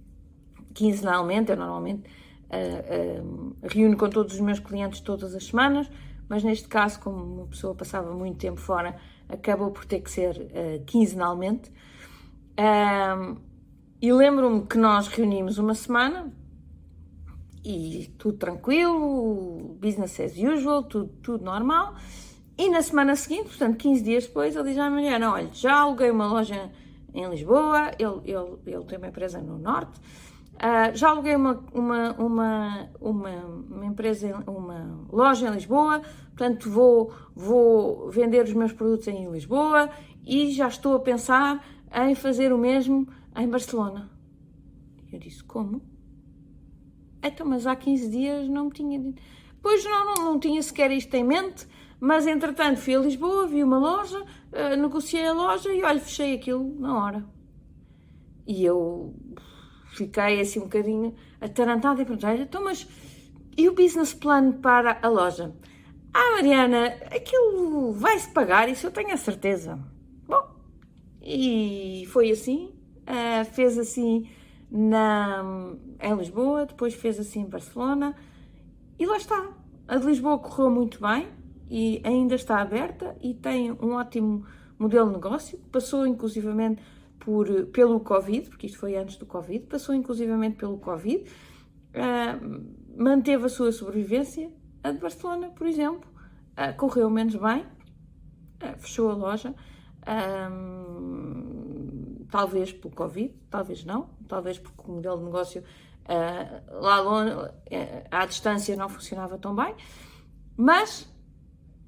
quinzenalmente, 0.75 1.51
eu 1.51 1.57
normalmente 1.57 2.09
uh, 2.47 3.57
reúno 3.63 3.97
com 3.97 4.09
todos 4.09 4.35
os 4.35 4.41
meus 4.41 4.59
clientes 4.59 5.01
todas 5.01 5.35
as 5.35 5.45
semanas, 5.45 5.91
mas 6.29 6.43
neste 6.43 6.69
caso, 6.69 7.01
como 7.01 7.23
uma 7.23 7.47
pessoa 7.47 7.75
passava 7.75 8.13
muito 8.13 8.39
tempo 8.39 8.61
fora, 8.61 8.97
acabou 9.29 9.71
por 9.71 9.85
ter 9.85 10.01
que 10.01 10.11
ser 10.11 10.37
uh, 10.37 10.85
quinzenalmente. 10.85 11.73
Um, 12.59 13.37
e 14.03 14.13
lembro-me 14.13 14.67
que 14.67 14.77
nós 14.77 15.09
reunimos 15.09 15.59
uma 15.59 15.75
semana 15.75 16.33
e 17.67 18.07
tudo 18.17 18.39
tranquilo, 18.39 19.77
business 19.81 20.21
as 20.21 20.37
usual, 20.37 20.85
tudo, 20.85 21.11
tudo 21.21 21.45
normal. 21.45 21.97
E 22.57 22.71
na 22.71 22.81
semana 22.81 23.17
seguinte, 23.17 23.49
portanto 23.49 23.77
15 23.77 24.03
dias 24.05 24.27
depois, 24.27 24.55
ele 24.55 24.69
diz 24.69 24.79
à 24.79 24.89
mulher: 24.89 25.21
Olha, 25.23 25.51
já 25.53 25.81
aluguei 25.81 26.11
uma 26.11 26.29
loja 26.29 26.71
em 27.13 27.29
Lisboa, 27.29 27.91
ele, 27.99 28.21
ele, 28.25 28.59
ele 28.67 28.85
tem 28.85 28.99
uma 28.99 29.09
empresa 29.09 29.41
no 29.41 29.59
Norte, 29.59 29.99
uh, 30.55 30.95
já 30.95 31.09
aluguei 31.11 31.35
uma, 31.35 31.65
uma, 31.75 32.13
uma, 32.13 32.91
uma, 33.01 33.31
uma, 33.69 33.87
empresa, 33.87 34.45
uma 34.47 35.05
loja 35.11 35.49
em 35.49 35.51
Lisboa, 35.51 36.03
portanto 36.37 36.71
vou, 36.71 37.13
vou 37.35 38.11
vender 38.11 38.45
os 38.45 38.53
meus 38.53 38.73
produtos 38.73 39.09
em 39.09 39.29
Lisboa 39.29 39.91
e 40.25 40.53
já 40.53 40.69
estou 40.69 40.95
a 40.95 41.01
pensar 41.01 41.67
em 41.93 42.15
fazer 42.15 42.53
o 42.53 42.59
mesmo 42.59 43.09
em 43.37 43.49
Barcelona. 43.49 44.09
Eu 45.13 45.19
disse: 45.19 45.43
Como? 45.43 45.96
Então, 47.23 47.47
mas 47.47 47.67
há 47.67 47.75
15 47.75 48.09
dias 48.11 48.49
não 48.49 48.67
me 48.67 48.71
tinha 48.71 48.99
dito. 48.99 49.23
Pois 49.63 49.85
não, 49.85 50.05
não, 50.05 50.25
não 50.25 50.39
tinha 50.39 50.63
sequer 50.63 50.91
isto 50.93 51.13
em 51.15 51.25
mente, 51.25 51.67
mas 51.99 52.27
entretanto 52.27 52.79
fui 52.79 52.95
a 52.95 53.01
Lisboa, 53.01 53.47
vi 53.47 53.65
uma 53.65 53.79
loja, 53.79 54.21
uh, 54.21 54.77
negociei 54.77 55.27
a 55.27 55.33
loja 55.33 55.73
e 55.73 55.83
olha, 55.83 55.99
fechei 55.99 56.35
aquilo 56.35 56.79
na 56.79 57.05
hora. 57.05 57.25
E 58.47 58.65
eu 58.65 59.15
fiquei 59.93 60.41
assim 60.41 60.61
um 60.61 60.65
bocadinho 60.65 61.15
atarantada 61.41 62.03
e 62.03 62.05
perguntei: 62.05 62.43
então, 62.43 62.63
mas 62.63 62.87
e 63.57 63.69
o 63.69 63.75
business 63.75 64.15
plan 64.15 64.53
para 64.53 64.99
a 65.03 65.09
loja? 65.09 65.55
Ah, 66.13 66.33
Mariana, 66.37 66.87
aquilo 67.11 67.93
vai-se 67.93 68.31
pagar, 68.31 68.69
isso 68.69 68.87
eu 68.87 68.91
tenho 68.91 69.13
a 69.13 69.17
certeza. 69.17 69.79
Bom, 70.27 70.49
e 71.21 72.07
foi 72.13 72.31
assim, 72.31 72.73
uh, 73.03 73.45
fez 73.53 73.79
assim 73.79 74.29
na, 74.71 75.43
em 76.01 76.15
Lisboa, 76.17 76.67
depois 76.67 76.95
fez 76.95 77.19
assim 77.19 77.41
em 77.41 77.49
Barcelona 77.49 78.15
e 78.99 79.07
lá 79.07 79.17
está. 79.17 79.51
A 79.89 79.97
de 79.97 80.07
Lisboa 80.07 80.39
correu 80.39 80.71
muito 80.71 81.01
bem 81.01 81.29
e 81.71 82.01
ainda 82.05 82.35
está 82.35 82.61
aberta 82.61 83.17
e 83.21 83.35
tem 83.35 83.73
um 83.73 83.93
ótimo 83.95 84.45
modelo 84.79 85.09
de 85.09 85.15
negócio, 85.15 85.59
passou 85.71 86.07
inclusivamente 86.07 86.83
por, 87.19 87.67
pelo 87.67 88.01
Covid, 88.01 88.49
porque 88.51 88.67
isto 88.67 88.79
foi 88.79 88.97
antes 88.97 89.17
do 89.17 89.27
Covid, 89.27 89.67
passou 89.67 89.95
inclusivamente 89.95 90.57
pelo 90.57 90.79
Covid, 90.79 91.25
uh, 91.25 92.67
manteve 92.97 93.47
a 93.47 93.49
sua 93.49 93.73
sobrevivência. 93.73 94.51
A 94.83 94.93
de 94.93 94.99
Barcelona, 94.99 95.49
por 95.49 95.67
exemplo, 95.67 96.09
uh, 96.53 96.77
correu 96.77 97.11
menos 97.11 97.35
bem, 97.35 97.63
uh, 97.63 98.79
fechou 98.79 99.11
a 99.11 99.15
loja, 99.15 99.55
talvez 102.31 102.73
pelo 102.73 102.95
Covid, 102.95 103.35
talvez 103.51 103.85
não, 103.85 104.11
talvez 104.29 104.59
porque 104.59 104.83
o 104.91 104.95
modelo 104.95 105.19
de 105.19 105.25
negócio 105.25 105.63
lá 106.71 107.01
longe, 107.01 107.33
à 108.11 108.25
distância 108.27 108.77
não 108.77 108.89
funcionava 108.89 109.37
tão 109.39 109.55
bem, 109.55 109.75
mas 110.57 111.13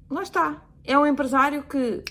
lá 0.09 0.21
está. 0.21 0.65
É 0.83 0.97
um 0.97 1.05
empresário 1.05 1.63
que 1.63 2.03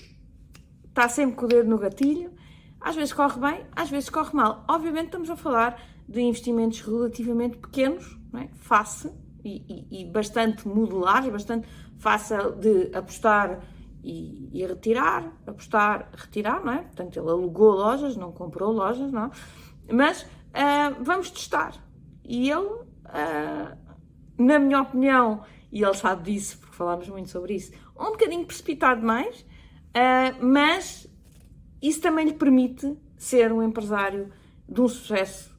está 0.87 1.07
sempre 1.07 1.35
com 1.35 1.45
o 1.45 1.47
dedo 1.47 1.69
no 1.69 1.77
gatilho, 1.77 2.33
às 2.81 2.95
vezes 2.95 3.13
corre 3.13 3.39
bem, 3.39 3.65
às 3.75 3.89
vezes 3.89 4.09
corre 4.09 4.33
mal. 4.33 4.63
Obviamente 4.67 5.05
estamos 5.05 5.29
a 5.29 5.35
falar 5.35 5.81
de 6.07 6.21
investimentos 6.21 6.81
relativamente 6.81 7.57
pequenos, 7.57 8.17
é? 8.33 8.47
face 8.55 9.11
e, 9.43 9.87
e, 9.91 10.01
e, 10.01 10.05
bastante 10.05 10.67
modulares, 10.67 11.31
bastante 11.31 11.67
fácil 11.97 12.55
de 12.55 12.95
apostar 12.95 13.61
e, 14.03 14.49
e, 14.53 14.65
retirar, 14.65 15.31
apostar, 15.45 16.09
retirar, 16.15 16.63
não 16.63 16.73
é? 16.73 16.77
Portanto, 16.79 17.17
ele 17.17 17.29
alugou 17.29 17.71
lojas, 17.71 18.15
não 18.15 18.31
comprou 18.31 18.71
lojas, 18.71 19.11
não 19.11 19.25
é? 19.25 19.31
Mas 19.91 20.21
uh, 20.23 21.03
vamos 21.03 21.29
testar. 21.31 21.73
E 22.23 22.49
ele, 22.49 22.67
uh, 22.67 23.77
na 24.37 24.59
minha 24.59 24.81
opinião, 24.81 25.43
e 25.71 25.83
ele 25.83 25.93
sabe 25.93 26.31
disso, 26.31 26.59
porque 26.59 26.75
falámos 26.75 27.09
muito 27.09 27.29
sobre 27.29 27.55
isso, 27.55 27.71
um 27.99 28.11
bocadinho 28.11 28.45
precipitado 28.45 29.05
mais, 29.05 29.41
uh, 29.41 30.45
mas 30.45 31.07
isso 31.81 32.01
também 32.01 32.25
lhe 32.25 32.33
permite 32.33 32.97
ser 33.17 33.51
um 33.51 33.61
empresário 33.61 34.31
de 34.67 34.79
um 34.79 34.87
sucesso 34.87 35.57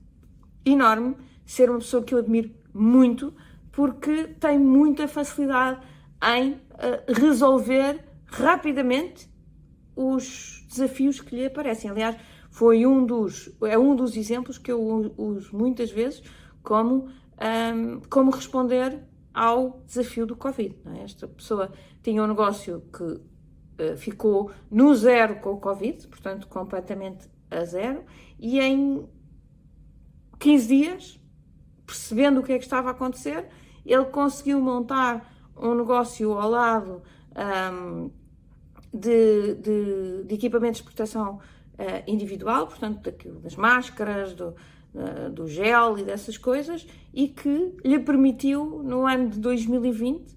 enorme, 0.64 1.16
ser 1.44 1.68
uma 1.68 1.78
pessoa 1.78 2.02
que 2.02 2.14
eu 2.14 2.18
admiro 2.18 2.50
muito, 2.72 3.34
porque 3.72 4.28
tem 4.40 4.58
muita 4.58 5.06
facilidade 5.06 5.80
em 6.22 6.52
uh, 6.52 6.58
resolver 7.08 8.09
rapidamente 8.30 9.28
os 9.94 10.66
desafios 10.68 11.20
que 11.20 11.36
lhe 11.36 11.46
aparecem. 11.46 11.90
Aliás, 11.90 12.16
foi 12.50 12.86
um 12.86 13.04
dos, 13.04 13.54
é 13.62 13.78
um 13.78 13.94
dos 13.94 14.16
exemplos 14.16 14.58
que 14.58 14.72
eu 14.72 14.82
uso 15.16 15.56
muitas 15.56 15.90
vezes 15.90 16.22
como, 16.62 17.08
um, 17.40 18.00
como 18.08 18.30
responder 18.30 19.02
ao 19.32 19.82
desafio 19.86 20.26
do 20.26 20.36
Covid. 20.36 20.76
É? 20.96 21.04
Esta 21.04 21.28
pessoa 21.28 21.72
tinha 22.02 22.22
um 22.22 22.26
negócio 22.26 22.82
que 22.92 23.20
eh, 23.78 23.96
ficou 23.96 24.50
no 24.70 24.94
zero 24.94 25.36
com 25.40 25.52
o 25.52 25.60
Covid, 25.60 26.06
portanto, 26.08 26.48
completamente 26.48 27.28
a 27.50 27.64
zero, 27.64 28.04
e 28.38 28.60
em 28.60 29.08
15 30.38 30.66
dias, 30.66 31.20
percebendo 31.86 32.40
o 32.40 32.42
que 32.42 32.52
é 32.52 32.58
que 32.58 32.64
estava 32.64 32.88
a 32.88 32.92
acontecer, 32.92 33.48
ele 33.84 34.04
conseguiu 34.06 34.60
montar 34.60 35.32
um 35.56 35.74
negócio 35.74 36.32
ao 36.32 36.50
lado 36.50 37.02
um, 37.72 38.10
de, 38.92 39.54
de, 39.54 40.24
de, 40.24 40.34
equipamentos 40.34 40.78
de 40.78 40.84
proteção 40.84 41.36
uh, 41.36 42.02
individual, 42.06 42.66
portanto, 42.66 43.02
daquilo, 43.02 43.40
das 43.40 43.56
máscaras, 43.56 44.34
do, 44.34 44.54
uh, 44.94 45.30
do 45.30 45.46
gel 45.46 45.98
e 45.98 46.04
dessas 46.04 46.36
coisas, 46.36 46.86
e 47.14 47.28
que 47.28 47.74
lhe 47.84 47.98
permitiu, 47.98 48.82
no 48.82 49.06
ano 49.06 49.30
de 49.30 49.38
2020, 49.38 50.36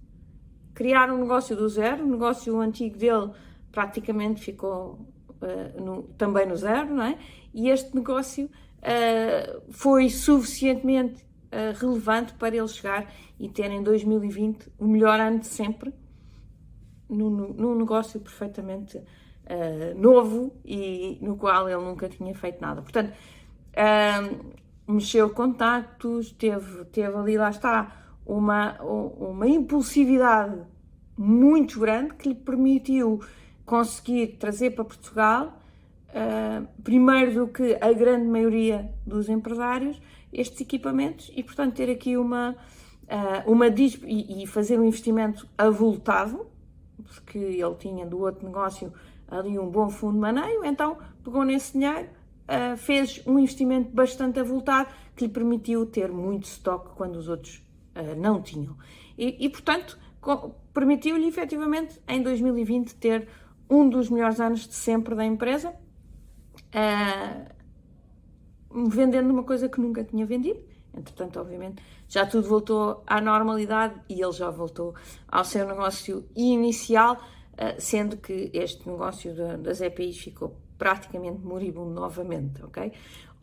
criar 0.73 1.11
um 1.11 1.17
negócio 1.17 1.55
do 1.55 1.67
zero, 1.67 2.05
o 2.05 2.09
negócio 2.09 2.59
antigo 2.59 2.97
dele 2.97 3.31
praticamente 3.71 4.41
ficou 4.41 5.07
uh, 5.41 5.83
no, 5.83 6.03
também 6.17 6.45
no 6.45 6.55
zero, 6.55 6.93
não 6.93 7.03
é? 7.03 7.17
E 7.53 7.69
este 7.69 7.95
negócio 7.95 8.49
foi 9.69 10.09
suficientemente 10.09 11.25
relevante 11.79 12.33
para 12.33 12.53
ele 12.53 12.67
chegar 12.67 13.09
e 13.39 13.47
ter 13.47 13.71
em 13.71 13.81
2020 13.81 14.69
o 14.77 14.85
melhor 14.85 15.21
ano 15.21 15.39
de 15.39 15.47
sempre, 15.47 15.93
num, 17.09 17.75
negócio 17.75 18.19
perfeitamente 18.19 19.01
novo 19.97 20.53
e 20.63 21.17
no 21.21 21.35
qual 21.35 21.67
ele 21.69 21.83
nunca 21.83 22.07
tinha 22.07 22.33
feito 22.33 22.61
nada. 22.61 22.81
Portanto, 22.81 23.13
mexeu 24.87 25.29
contactos, 25.29 26.31
teve, 26.31 26.85
teve 26.85 27.15
ali, 27.15 27.37
lá 27.37 27.49
está, 27.49 28.03
uma, 28.25 28.79
uma 28.81 29.47
impulsividade 29.47 30.61
muito 31.17 31.79
grande 31.79 32.13
que 32.15 32.29
lhe 32.29 32.35
permitiu 32.35 33.21
conseguir 33.65 34.37
trazer 34.39 34.71
para 34.71 34.83
Portugal, 34.83 35.59
uh, 36.09 36.67
primeiro 36.83 37.33
do 37.33 37.47
que 37.47 37.77
a 37.79 37.93
grande 37.93 38.27
maioria 38.27 38.91
dos 39.05 39.29
empresários, 39.29 40.01
estes 40.31 40.61
equipamentos 40.61 41.31
e, 41.35 41.43
portanto, 41.43 41.75
ter 41.75 41.89
aqui 41.89 42.17
uma, 42.17 42.55
uh, 43.03 43.51
uma 43.51 43.67
e, 43.67 44.43
e 44.43 44.47
fazer 44.47 44.79
um 44.79 44.85
investimento 44.85 45.47
avultado, 45.57 46.45
porque 47.19 47.37
ele 47.37 47.75
tinha 47.75 48.05
do 48.05 48.19
outro 48.19 48.45
negócio 48.45 48.93
ali 49.27 49.57
um 49.57 49.69
bom 49.69 49.89
fundo 49.89 50.13
de 50.13 50.19
maneio, 50.19 50.63
então 50.63 50.97
pegou 51.23 51.43
nesse 51.43 51.73
dinheiro, 51.73 52.07
uh, 52.43 52.77
fez 52.77 53.21
um 53.25 53.39
investimento 53.39 53.91
bastante 53.91 54.39
avultado 54.39 54.89
que 55.15 55.25
lhe 55.25 55.31
permitiu 55.31 55.85
ter 55.85 56.11
muito 56.11 56.43
estoque 56.45 56.95
quando 56.95 57.15
os 57.15 57.27
outros 57.27 57.63
uh, 57.95 58.15
não 58.19 58.41
tinham. 58.41 58.77
E, 59.17 59.45
e 59.45 59.49
portanto, 59.49 59.97
permitiu-lhe 60.73 61.27
efetivamente 61.27 62.01
em 62.07 62.21
2020 62.21 62.95
ter 62.95 63.27
um 63.69 63.89
dos 63.89 64.09
melhores 64.09 64.39
anos 64.39 64.67
de 64.67 64.73
sempre 64.75 65.15
da 65.15 65.25
empresa, 65.25 65.73
uh, 66.75 67.53
vendendo 68.89 69.31
uma 69.31 69.43
coisa 69.43 69.69
que 69.69 69.79
nunca 69.79 70.03
tinha 70.03 70.25
vendido. 70.25 70.59
Entretanto, 70.95 71.39
obviamente, 71.39 71.81
já 72.07 72.25
tudo 72.25 72.47
voltou 72.47 73.03
à 73.07 73.19
normalidade 73.19 73.95
e 74.07 74.21
ele 74.21 74.31
já 74.31 74.49
voltou 74.49 74.93
ao 75.27 75.43
seu 75.43 75.67
negócio 75.67 76.27
inicial, 76.35 77.15
uh, 77.15 77.79
sendo 77.79 78.17
que 78.17 78.51
este 78.53 78.87
negócio 78.87 79.33
das 79.59 79.81
EPIs 79.81 80.19
ficou 80.19 80.55
praticamente 80.77 81.41
moribundo 81.41 81.91
novamente, 81.91 82.63
ok? 82.63 82.91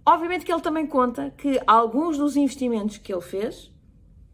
Obviamente 0.07 0.45
que 0.45 0.53
ele 0.53 0.63
também 0.63 0.87
conta 0.87 1.31
que 1.31 1.61
alguns 1.67 2.19
dos 2.19 2.37
investimentos 2.37 2.99
que 2.99 3.13
ele 3.13 3.21
fez 3.21 3.71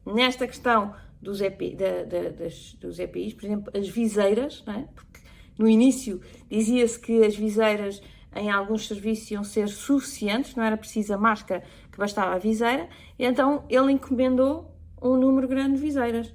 nesta 0.04 0.46
questão 0.46 0.94
dos, 1.20 1.40
EP, 1.40 1.76
da, 1.76 2.04
da, 2.04 2.30
das, 2.30 2.74
dos 2.74 2.98
EPIs, 2.98 3.34
por 3.34 3.44
exemplo, 3.44 3.72
as 3.76 3.88
viseiras, 3.88 4.64
é? 4.66 4.84
porque 4.94 5.20
no 5.58 5.68
início 5.68 6.20
dizia-se 6.48 6.98
que 6.98 7.24
as 7.24 7.34
viseiras 7.34 8.00
em 8.34 8.50
alguns 8.50 8.86
serviços 8.86 9.30
iam 9.30 9.42
ser 9.42 9.68
suficientes, 9.68 10.54
não 10.54 10.62
era 10.62 10.76
preciso 10.76 11.14
a 11.14 11.18
máscara, 11.18 11.64
que 11.96 12.00
bastava 12.00 12.34
a 12.34 12.38
viseira, 12.38 12.90
e 13.18 13.24
então 13.24 13.64
ele 13.70 13.90
encomendou 13.90 14.70
um 15.00 15.16
número 15.16 15.48
grande 15.48 15.76
de 15.76 15.80
viseiras. 15.80 16.28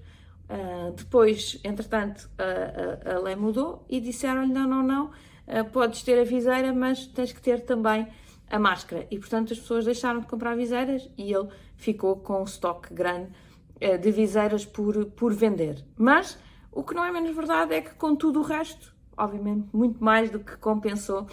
Uh, 0.49 0.91
depois, 0.95 1.59
entretanto, 1.63 2.29
a, 2.37 3.11
a, 3.11 3.15
a, 3.15 3.19
lei 3.19 3.35
mudou 3.35 3.85
e 3.87 4.01
disseram-lhe: 4.01 4.51
não, 4.51 4.67
não, 4.67 4.83
não, 4.83 5.05
uh, 5.05 5.63
podes 5.71 6.01
ter 6.01 6.19
a 6.19 6.23
viseira, 6.23 6.73
mas 6.73 7.05
tens 7.05 7.31
que 7.31 7.39
ter 7.39 7.61
também 7.61 8.07
a 8.49 8.57
máscara. 8.57 9.05
E 9.11 9.19
portanto, 9.19 9.53
as 9.53 9.59
pessoas 9.59 9.85
deixaram 9.85 10.19
de 10.19 10.25
comprar 10.25 10.55
viseiras 10.55 11.07
e 11.15 11.31
ele 11.31 11.47
ficou 11.75 12.15
com 12.17 12.41
um 12.41 12.43
estoque 12.43 12.91
grande 12.91 13.29
uh, 13.75 13.99
de 13.99 14.11
viseiras 14.11 14.65
por, 14.65 15.05
por 15.11 15.31
vender. 15.31 15.85
Mas 15.95 16.39
o 16.71 16.83
que 16.83 16.95
não 16.95 17.05
é 17.05 17.11
menos 17.11 17.35
verdade 17.35 17.75
é 17.75 17.81
que, 17.81 17.93
com 17.93 18.15
tudo 18.15 18.39
o 18.39 18.43
resto, 18.43 18.95
obviamente, 19.15 19.67
muito 19.71 20.03
mais 20.03 20.31
do 20.31 20.39
que 20.39 20.57
compensou 20.57 21.27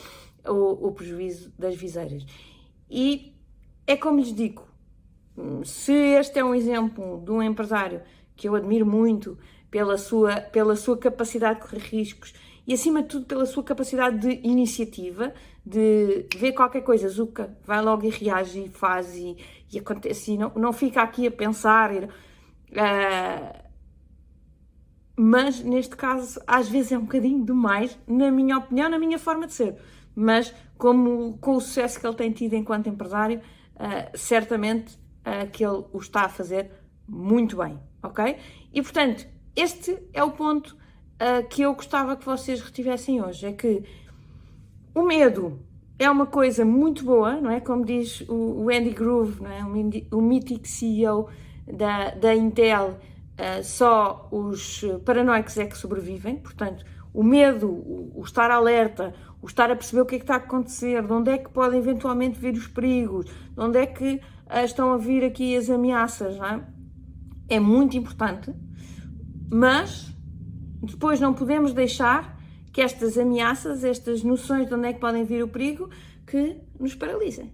o, 0.46 0.88
o 0.88 0.92
prejuízo 0.92 1.50
das 1.58 1.74
viseiras. 1.74 2.26
E 2.90 3.37
é 3.88 3.96
como 3.96 4.20
lhes 4.20 4.34
digo, 4.34 4.68
se 5.64 5.92
este 5.92 6.38
é 6.38 6.44
um 6.44 6.54
exemplo 6.54 7.22
de 7.24 7.30
um 7.30 7.42
empresário 7.42 8.02
que 8.36 8.46
eu 8.46 8.54
admiro 8.54 8.84
muito 8.84 9.38
pela 9.70 9.96
sua, 9.96 10.42
pela 10.42 10.76
sua 10.76 10.98
capacidade 10.98 11.60
de 11.60 11.66
correr 11.66 11.80
riscos 11.80 12.34
e, 12.66 12.74
acima 12.74 13.02
de 13.02 13.08
tudo, 13.08 13.24
pela 13.24 13.46
sua 13.46 13.64
capacidade 13.64 14.18
de 14.18 14.46
iniciativa, 14.46 15.32
de 15.64 16.26
ver 16.36 16.52
qualquer 16.52 16.82
coisa, 16.82 17.08
Zuka, 17.08 17.56
vai 17.64 17.80
logo 17.80 18.04
e 18.04 18.10
reage 18.10 18.64
e 18.64 18.68
faz 18.68 19.16
e, 19.16 19.38
e 19.72 19.78
acontece, 19.78 20.32
e 20.32 20.38
não, 20.38 20.52
não 20.54 20.72
fica 20.72 21.00
aqui 21.00 21.26
a 21.26 21.30
pensar. 21.30 21.90
Uh, 21.94 22.08
mas 25.16 25.60
neste 25.60 25.96
caso, 25.96 26.38
às 26.46 26.68
vezes 26.68 26.92
é 26.92 26.98
um 26.98 27.02
bocadinho 27.02 27.42
demais, 27.42 27.98
na 28.06 28.30
minha 28.30 28.58
opinião, 28.58 28.90
na 28.90 28.98
minha 28.98 29.18
forma 29.18 29.46
de 29.46 29.54
ser. 29.54 29.76
Mas, 30.14 30.54
como 30.76 31.38
com 31.38 31.56
o 31.56 31.60
sucesso 31.60 31.98
que 31.98 32.06
ele 32.06 32.16
tem 32.16 32.30
tido 32.32 32.52
enquanto 32.52 32.88
empresário, 32.88 33.40
uh, 33.78 34.16
certamente 34.16 34.94
uh, 35.24 35.48
que 35.50 35.64
ele 35.64 35.84
o 35.92 35.98
está 35.98 36.22
a 36.22 36.28
fazer 36.28 36.70
muito 37.06 37.56
bem, 37.56 37.78
ok? 38.02 38.36
E 38.72 38.82
portanto, 38.82 39.26
este 39.56 39.98
é 40.12 40.22
o 40.22 40.30
ponto 40.32 40.76
uh, 40.76 41.46
que 41.48 41.62
eu 41.62 41.74
gostava 41.74 42.16
que 42.16 42.24
vocês 42.24 42.60
retivessem 42.60 43.22
hoje: 43.22 43.46
é 43.46 43.52
que 43.52 43.82
o 44.94 45.02
medo 45.02 45.60
é 45.98 46.10
uma 46.10 46.26
coisa 46.26 46.64
muito 46.64 47.04
boa, 47.04 47.40
não 47.40 47.50
é? 47.50 47.60
Como 47.60 47.84
diz 47.84 48.20
o, 48.28 48.68
Andy 48.70 48.90
Groove, 48.90 49.42
não 49.42 49.50
é? 49.50 49.64
o, 50.12 50.20
mítico 50.20 50.66
CEO 50.66 51.28
da, 51.66 52.10
da 52.10 52.34
Intel, 52.34 52.98
só 53.64 54.28
os 54.30 54.84
paranoicos 55.04 55.58
é 55.58 55.66
que 55.66 55.76
sobrevivem, 55.76 56.36
portanto, 56.36 56.84
o 57.12 57.22
medo, 57.22 57.68
o, 57.68 58.22
estar 58.24 58.50
alerta, 58.50 59.14
o 59.40 59.46
estar 59.46 59.70
a 59.70 59.76
perceber 59.76 60.02
o 60.02 60.06
que 60.06 60.16
é 60.16 60.18
que 60.18 60.24
está 60.24 60.34
a 60.34 60.38
acontecer, 60.38 61.02
de 61.02 61.12
onde 61.12 61.30
é 61.30 61.38
que 61.38 61.50
podem 61.50 61.78
eventualmente 61.78 62.38
vir 62.38 62.54
os 62.54 62.66
perigos, 62.66 63.26
de 63.26 63.60
onde 63.60 63.78
é 63.78 63.86
que 63.86 64.14
uh, 64.14 64.64
estão 64.64 64.92
a 64.92 64.96
vir 64.96 65.24
aqui 65.24 65.56
as 65.56 65.70
ameaças, 65.70 66.36
não 66.36 66.46
é? 66.46 66.64
É 67.48 67.58
muito 67.58 67.96
importante, 67.96 68.52
mas 69.50 70.12
depois 70.82 71.18
não 71.18 71.32
podemos 71.32 71.72
deixar 71.72 72.38
que 72.72 72.82
estas 72.82 73.16
ameaças, 73.16 73.84
estas 73.84 74.22
noções 74.22 74.68
de 74.68 74.74
onde 74.74 74.88
é 74.88 74.92
que 74.92 75.00
podem 75.00 75.24
vir 75.24 75.42
o 75.42 75.48
perigo, 75.48 75.88
que 76.26 76.60
nos 76.78 76.94
paralisem. 76.94 77.46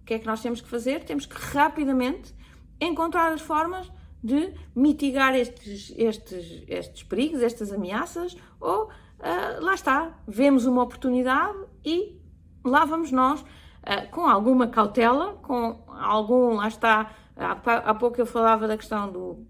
O 0.00 0.04
que 0.06 0.14
é 0.14 0.18
que 0.18 0.26
nós 0.26 0.40
temos 0.40 0.60
que 0.60 0.68
fazer? 0.68 1.04
Temos 1.04 1.26
que 1.26 1.36
rapidamente 1.36 2.34
encontrar 2.80 3.32
as 3.32 3.40
formas 3.40 3.90
de 4.26 4.52
mitigar 4.74 5.36
estes, 5.36 5.94
estes, 5.96 6.64
estes 6.66 7.02
perigos, 7.04 7.42
estas 7.42 7.72
ameaças, 7.72 8.36
ou 8.60 8.86
uh, 8.86 9.60
lá 9.60 9.74
está, 9.74 10.18
vemos 10.26 10.66
uma 10.66 10.82
oportunidade 10.82 11.56
e 11.84 12.20
lá 12.64 12.84
vamos 12.84 13.12
nós, 13.12 13.40
uh, 13.40 14.10
com 14.10 14.22
alguma 14.22 14.66
cautela, 14.66 15.34
com 15.34 15.84
algum, 15.88 16.56
lá 16.56 16.66
está, 16.66 17.12
há, 17.36 17.52
há 17.52 17.94
pouco 17.94 18.20
eu 18.20 18.26
falava 18.26 18.66
da 18.66 18.76
questão 18.76 19.12
do, 19.12 19.46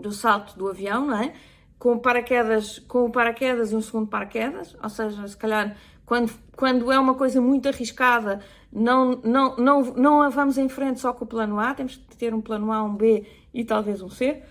do 0.00 0.10
salto 0.10 0.58
do 0.58 0.68
avião, 0.68 1.06
não 1.06 1.18
é? 1.22 1.32
Com 1.78 1.98
paraquedas, 1.98 2.80
com 2.80 3.08
paraquedas 3.08 3.70
e 3.70 3.76
um 3.76 3.80
segundo 3.80 4.08
paraquedas, 4.08 4.76
ou 4.82 4.88
seja, 4.88 5.26
se 5.28 5.36
calhar 5.36 5.76
quando, 6.04 6.32
quando 6.56 6.90
é 6.90 6.98
uma 6.98 7.14
coisa 7.14 7.40
muito 7.40 7.68
arriscada, 7.68 8.40
não, 8.72 9.20
não, 9.22 9.56
não, 9.56 9.82
não 9.94 10.30
vamos 10.30 10.56
em 10.56 10.68
frente 10.68 11.00
só 11.00 11.12
com 11.12 11.24
o 11.24 11.28
plano 11.28 11.60
A, 11.60 11.74
temos 11.74 11.96
que 11.96 12.16
ter 12.16 12.32
um 12.32 12.40
plano 12.40 12.72
A, 12.72 12.82
um 12.82 12.96
B 12.96 13.26
e 13.52 13.64
talvez 13.64 14.00
um 14.00 14.08
C, 14.08 14.42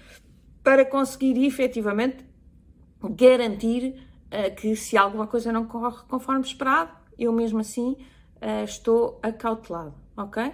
para 0.63 0.85
conseguir 0.85 1.43
efetivamente 1.43 2.23
garantir 3.15 3.99
uh, 4.27 4.55
que 4.55 4.75
se 4.75 4.95
alguma 4.95 5.25
coisa 5.25 5.51
não 5.51 5.65
corre 5.65 6.03
conforme 6.07 6.45
esperado, 6.45 6.91
eu 7.17 7.33
mesmo 7.33 7.59
assim 7.59 7.97
uh, 8.37 8.63
estou 8.63 9.19
acautelado, 9.23 9.95
ok? 10.15 10.43
Uh, 10.43 10.53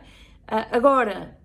agora, 0.71 1.37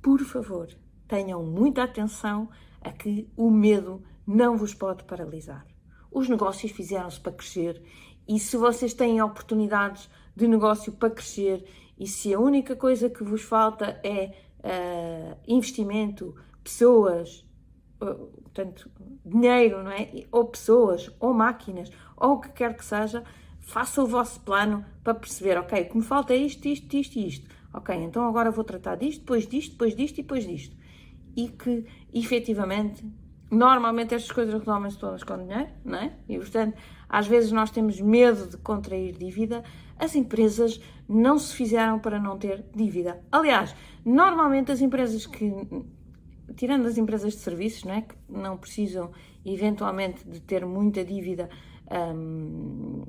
por 0.00 0.20
favor, 0.20 0.68
tenham 1.08 1.42
muita 1.42 1.82
atenção 1.82 2.48
a 2.80 2.92
que 2.92 3.28
o 3.36 3.50
medo 3.50 4.02
não 4.24 4.56
vos 4.56 4.74
pode 4.74 5.02
paralisar. 5.04 5.66
Os 6.10 6.28
negócios 6.28 6.70
fizeram-se 6.70 7.18
para 7.18 7.32
crescer 7.32 7.82
e 8.28 8.38
se 8.38 8.56
vocês 8.56 8.94
têm 8.94 9.20
oportunidades 9.22 10.08
de 10.34 10.46
negócio 10.46 10.92
para 10.92 11.10
crescer 11.10 11.64
e 11.98 12.06
se 12.06 12.32
a 12.32 12.40
única 12.40 12.74
coisa 12.74 13.10
que 13.10 13.22
vos 13.22 13.42
falta 13.42 14.00
é 14.02 14.34
uh, 14.58 15.38
investimento, 15.46 16.34
pessoas, 16.64 17.44
uh, 18.00 18.14
portanto, 18.42 18.90
dinheiro, 19.24 19.82
não 19.82 19.90
é? 19.90 20.24
Ou 20.30 20.46
pessoas, 20.46 21.10
ou 21.20 21.34
máquinas, 21.34 21.90
ou 22.16 22.32
o 22.32 22.40
que 22.40 22.50
quer 22.50 22.76
que 22.76 22.84
seja, 22.84 23.22
faça 23.60 24.02
o 24.02 24.06
vosso 24.06 24.40
plano 24.40 24.84
para 25.04 25.14
perceber, 25.14 25.58
ok, 25.58 25.82
o 25.82 25.88
que 25.90 25.96
me 25.96 26.02
falta 26.02 26.32
é 26.32 26.36
isto, 26.36 26.66
isto, 26.66 26.96
isto 26.96 27.18
e 27.18 27.26
isto. 27.28 27.50
Ok, 27.74 27.94
então 27.94 28.26
agora 28.26 28.50
vou 28.50 28.64
tratar 28.64 28.96
disto, 28.96 29.20
depois 29.20 29.46
disto, 29.46 29.72
depois 29.72 29.96
disto 29.96 30.18
e 30.18 30.22
depois 30.22 30.46
disto 30.46 30.82
e 31.36 31.48
que 31.48 31.86
efetivamente 32.12 33.04
normalmente 33.50 34.14
estas 34.14 34.30
coisas 34.32 34.54
resolvem-se 34.54 34.98
todas 34.98 35.22
com 35.22 35.36
dinheiro, 35.36 35.70
não 35.84 35.98
é? 35.98 36.12
E 36.28 36.38
portanto, 36.38 36.76
às 37.12 37.26
vezes 37.26 37.52
nós 37.52 37.70
temos 37.70 38.00
medo 38.00 38.48
de 38.48 38.56
contrair 38.56 39.12
dívida, 39.12 39.62
as 39.98 40.16
empresas 40.16 40.80
não 41.06 41.38
se 41.38 41.54
fizeram 41.54 41.98
para 41.98 42.18
não 42.18 42.38
ter 42.38 42.64
dívida. 42.74 43.22
Aliás, 43.30 43.76
normalmente 44.02 44.72
as 44.72 44.80
empresas 44.80 45.26
que, 45.26 45.52
tirando 46.56 46.86
as 46.86 46.96
empresas 46.96 47.34
de 47.34 47.40
serviços, 47.40 47.84
não 47.84 47.92
é? 47.92 48.00
Que 48.00 48.14
não 48.30 48.56
precisam 48.56 49.10
eventualmente 49.44 50.26
de 50.26 50.40
ter 50.40 50.64
muita 50.64 51.04
dívida 51.04 51.50
um, 52.16 53.04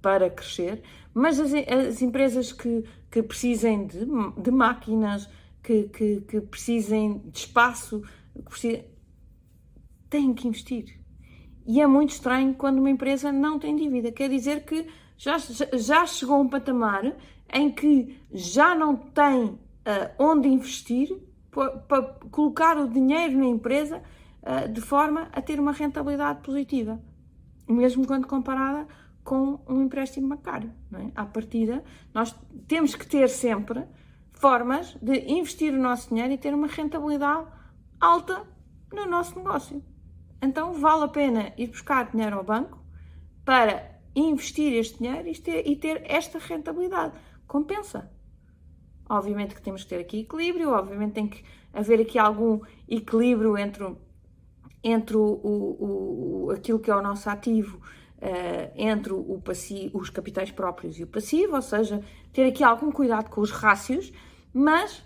para 0.00 0.30
crescer, 0.30 0.80
mas 1.12 1.40
as, 1.40 1.52
as 1.52 2.00
empresas 2.00 2.52
que, 2.52 2.84
que 3.10 3.24
precisem 3.24 3.86
de, 3.86 4.06
de 4.40 4.50
máquinas, 4.52 5.28
que, 5.60 5.88
que, 5.88 6.20
que 6.20 6.40
precisem 6.42 7.18
de 7.18 7.38
espaço, 7.38 8.02
que 8.36 8.42
precisem, 8.42 8.84
têm 10.08 10.32
que 10.32 10.46
investir. 10.46 11.01
E 11.66 11.80
é 11.80 11.86
muito 11.86 12.10
estranho 12.10 12.54
quando 12.54 12.78
uma 12.78 12.90
empresa 12.90 13.30
não 13.30 13.58
tem 13.58 13.76
dívida. 13.76 14.10
Quer 14.10 14.28
dizer 14.28 14.64
que 14.64 14.86
já, 15.16 15.36
já 15.74 16.06
chegou 16.06 16.36
a 16.36 16.40
um 16.40 16.48
patamar 16.48 17.14
em 17.52 17.70
que 17.70 18.20
já 18.32 18.74
não 18.74 18.96
tem 18.96 19.44
uh, 19.44 19.58
onde 20.18 20.48
investir 20.48 21.16
para 21.86 22.02
colocar 22.30 22.78
o 22.78 22.88
dinheiro 22.88 23.38
na 23.38 23.46
empresa 23.46 24.02
uh, 24.42 24.68
de 24.68 24.80
forma 24.80 25.28
a 25.32 25.40
ter 25.40 25.60
uma 25.60 25.72
rentabilidade 25.72 26.40
positiva, 26.42 27.00
mesmo 27.68 28.06
quando 28.06 28.26
comparada 28.26 28.86
com 29.22 29.60
um 29.68 29.82
empréstimo 29.82 30.28
bancário. 30.28 30.72
Não 30.90 31.00
é? 31.00 31.12
À 31.14 31.24
partida, 31.24 31.84
nós 32.12 32.34
temos 32.66 32.94
que 32.94 33.06
ter 33.06 33.28
sempre 33.28 33.84
formas 34.32 34.96
de 35.00 35.30
investir 35.30 35.72
o 35.72 35.78
nosso 35.78 36.08
dinheiro 36.08 36.32
e 36.32 36.38
ter 36.38 36.52
uma 36.54 36.66
rentabilidade 36.66 37.46
alta 38.00 38.44
no 38.92 39.06
nosso 39.06 39.36
negócio. 39.36 39.82
Então 40.42 40.74
vale 40.74 41.04
a 41.04 41.08
pena 41.08 41.52
ir 41.56 41.68
buscar 41.68 42.10
dinheiro 42.10 42.36
ao 42.36 42.42
banco 42.42 42.82
para 43.44 43.92
investir 44.14 44.72
este 44.74 44.98
dinheiro 44.98 45.28
e 45.28 45.76
ter, 45.76 46.02
esta 46.04 46.38
rentabilidade. 46.40 47.14
Compensa. 47.46 48.10
Obviamente 49.08 49.54
que 49.54 49.62
temos 49.62 49.84
que 49.84 49.90
ter 49.90 50.00
aqui 50.00 50.20
equilíbrio, 50.20 50.70
obviamente 50.70 51.12
tem 51.12 51.28
que 51.28 51.44
haver 51.72 52.00
aqui 52.00 52.18
algum 52.18 52.60
equilíbrio 52.88 53.56
entre, 53.56 53.84
entre 54.82 55.16
o, 55.16 55.22
o, 55.22 56.46
o 56.46 56.50
aquilo 56.50 56.78
que 56.78 56.90
é 56.90 56.96
o 56.96 57.02
nosso 57.02 57.28
ativo, 57.30 57.76
uh, 57.76 58.72
entre 58.74 59.12
o 59.12 59.40
passivo, 59.40 59.98
os 59.98 60.10
capitais 60.10 60.50
próprios 60.50 60.98
e 60.98 61.04
o 61.04 61.06
passivo, 61.06 61.56
ou 61.56 61.62
seja, 61.62 62.02
ter 62.32 62.46
aqui 62.46 62.64
algum 62.64 62.90
cuidado 62.90 63.30
com 63.30 63.40
os 63.40 63.50
rácios, 63.50 64.12
mas 64.52 65.04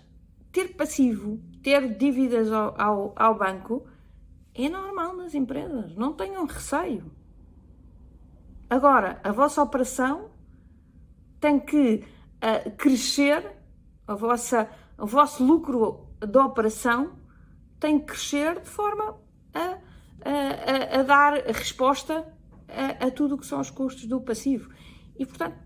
ter 0.51 0.75
passivo, 0.75 1.39
ter 1.61 1.95
dívidas 1.97 2.51
ao, 2.51 2.79
ao, 2.79 3.13
ao 3.15 3.37
banco, 3.37 3.85
é 4.65 4.69
normal 4.69 5.15
nas 5.15 5.35
empresas. 5.35 5.95
Não 5.95 6.13
tenham 6.13 6.45
receio. 6.45 7.11
Agora, 8.69 9.19
a 9.23 9.31
vossa 9.31 9.61
operação 9.61 10.29
tem 11.39 11.59
que 11.59 12.03
uh, 12.37 12.71
crescer, 12.77 13.55
a 14.07 14.15
vossa, 14.15 14.69
o 14.97 15.05
vosso 15.05 15.45
lucro 15.45 16.07
da 16.19 16.45
operação 16.45 17.17
tem 17.79 17.99
que 17.99 18.07
crescer 18.07 18.59
de 18.59 18.67
forma 18.67 19.17
a, 19.53 19.59
a, 19.59 20.97
a, 20.97 20.99
a 20.99 21.03
dar 21.03 21.33
resposta 21.45 22.25
a, 22.67 23.07
a 23.07 23.11
tudo 23.11 23.35
o 23.35 23.37
que 23.37 23.45
são 23.45 23.59
os 23.59 23.69
custos 23.69 24.05
do 24.05 24.19
passivo. 24.19 24.69
E, 25.17 25.25
portanto, 25.25 25.57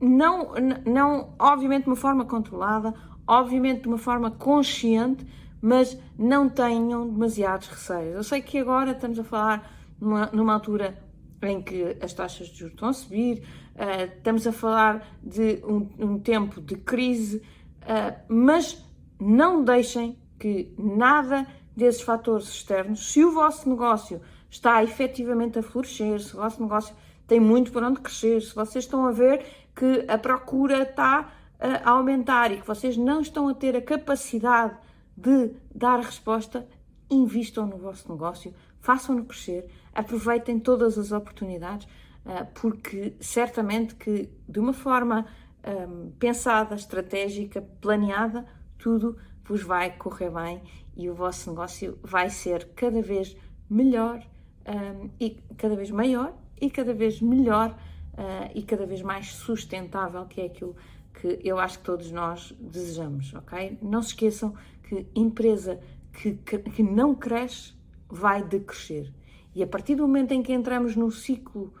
não, 0.00 0.52
não, 0.84 1.34
obviamente 1.38 1.84
de 1.84 1.90
uma 1.90 1.96
forma 1.96 2.24
controlada, 2.24 2.92
obviamente 3.26 3.82
de 3.82 3.88
uma 3.88 3.98
forma 3.98 4.30
consciente, 4.30 5.24
mas 5.62 5.96
não 6.18 6.48
tenham 6.48 7.08
demasiados 7.08 7.68
receios. 7.68 8.16
Eu 8.16 8.24
sei 8.24 8.42
que 8.42 8.58
agora 8.58 8.90
estamos 8.90 9.16
a 9.16 9.22
falar 9.22 9.72
numa, 10.00 10.26
numa 10.26 10.54
altura 10.54 10.98
em 11.40 11.62
que 11.62 11.96
as 12.00 12.12
taxas 12.12 12.48
de 12.48 12.58
juros 12.58 12.74
estão 12.74 12.88
a 12.88 12.92
subir, 12.92 13.44
uh, 13.76 14.12
estamos 14.16 14.44
a 14.46 14.52
falar 14.52 15.06
de 15.22 15.62
um, 15.64 15.88
um 15.98 16.18
tempo 16.18 16.60
de 16.60 16.74
crise, 16.74 17.38
uh, 17.82 18.20
mas 18.28 18.84
não 19.20 19.62
deixem 19.62 20.18
que 20.38 20.74
nada 20.76 21.46
desses 21.76 22.02
fatores 22.02 22.48
externos, 22.48 23.12
se 23.12 23.24
o 23.24 23.30
vosso 23.30 23.68
negócio 23.68 24.20
está 24.50 24.82
efetivamente 24.82 25.60
a 25.60 25.62
florescer, 25.62 26.20
se 26.20 26.34
o 26.34 26.40
vosso 26.40 26.60
negócio 26.60 26.94
tem 27.26 27.38
muito 27.38 27.70
para 27.70 27.86
onde 27.86 28.00
crescer, 28.00 28.42
se 28.42 28.54
vocês 28.54 28.84
estão 28.84 29.06
a 29.06 29.12
ver 29.12 29.44
que 29.74 30.04
a 30.06 30.18
procura 30.18 30.82
está 30.82 31.32
a 31.58 31.90
aumentar 31.90 32.52
e 32.52 32.60
que 32.60 32.66
vocês 32.66 32.96
não 32.96 33.20
estão 33.20 33.48
a 33.48 33.54
ter 33.54 33.76
a 33.76 33.80
capacidade 33.80 34.76
de 35.16 35.52
dar 35.74 36.00
resposta, 36.00 36.66
invistam 37.10 37.66
no 37.66 37.78
vosso 37.78 38.10
negócio, 38.10 38.54
façam-no 38.80 39.24
crescer, 39.24 39.66
aproveitem 39.94 40.58
todas 40.58 40.98
as 40.98 41.12
oportunidades. 41.12 41.86
uh, 42.24 42.46
porque 42.54 43.14
certamente 43.20 43.94
que 43.94 44.28
de 44.48 44.60
uma 44.60 44.72
forma 44.72 45.26
um, 45.64 46.10
pensada, 46.18 46.74
estratégica, 46.74 47.62
planeada, 47.80 48.46
tudo 48.78 49.16
vos 49.44 49.62
vai 49.62 49.90
correr 49.96 50.30
bem 50.30 50.62
e 50.96 51.08
o 51.08 51.14
vosso 51.14 51.50
negócio 51.50 51.98
vai 52.02 52.30
ser 52.30 52.68
cada 52.74 53.00
vez 53.00 53.36
melhor 53.68 54.24
um, 54.66 55.10
e 55.20 55.30
cada 55.56 55.76
vez 55.76 55.90
maior 55.90 56.34
e 56.60 56.70
cada 56.70 56.92
vez 56.92 57.20
melhor 57.20 57.70
uh, 58.14 58.50
e 58.54 58.62
cada 58.62 58.86
vez 58.86 59.02
mais 59.02 59.32
sustentável, 59.32 60.26
que 60.26 60.40
é 60.40 60.46
aquilo 60.46 60.76
que 61.14 61.40
eu 61.44 61.58
acho 61.58 61.78
que 61.78 61.84
todos 61.84 62.10
nós 62.10 62.54
desejamos, 62.58 63.34
ok? 63.34 63.78
Não 63.82 64.02
se 64.02 64.08
esqueçam 64.08 64.54
que 64.92 65.06
empresa 65.14 65.80
que, 66.12 66.34
que 66.34 66.82
não 66.82 67.14
cresce 67.14 67.72
vai 68.08 68.42
decrescer. 68.42 69.10
E 69.54 69.62
a 69.62 69.66
partir 69.66 69.94
do 69.94 70.02
momento 70.02 70.32
em 70.32 70.42
que 70.42 70.52
entramos 70.52 70.94
no 70.94 71.10
ciclo 71.10 71.72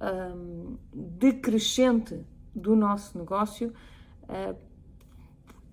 um, 0.00 0.76
decrescente 0.92 2.24
do 2.54 2.76
nosso 2.76 3.18
negócio, 3.18 3.72
uh, 4.24 4.56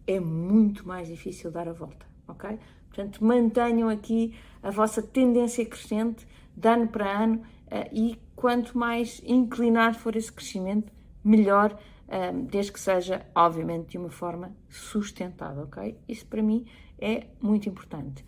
é 0.07 0.19
muito 0.19 0.88
mais 0.88 1.07
difícil 1.07 1.51
dar 1.51 1.67
a 1.67 1.73
volta, 1.73 2.05
ok? 2.27 2.57
Portanto, 2.88 3.23
mantenham 3.23 3.89
aqui 3.89 4.36
a 4.63 4.71
vossa 4.71 5.01
tendência 5.01 5.63
crescente 5.65 6.27
de 6.55 6.67
ano 6.67 6.88
para 6.88 7.23
ano 7.23 7.36
uh, 7.67 7.89
e 7.91 8.19
quanto 8.36 8.75
mais 8.75 9.21
inclinado 9.23 9.99
for 9.99 10.15
esse 10.15 10.31
crescimento, 10.31 10.91
melhor, 11.23 11.77
uh, 12.07 12.41
desde 12.43 12.71
que 12.71 12.79
seja, 12.79 13.23
obviamente, 13.36 13.89
de 13.89 13.97
uma 13.99 14.10
forma 14.10 14.55
sustentável, 14.67 15.63
ok? 15.63 15.95
Isso 16.07 16.25
para 16.25 16.41
mim 16.41 16.65
é 16.99 17.27
muito 17.41 17.69
importante. 17.69 18.25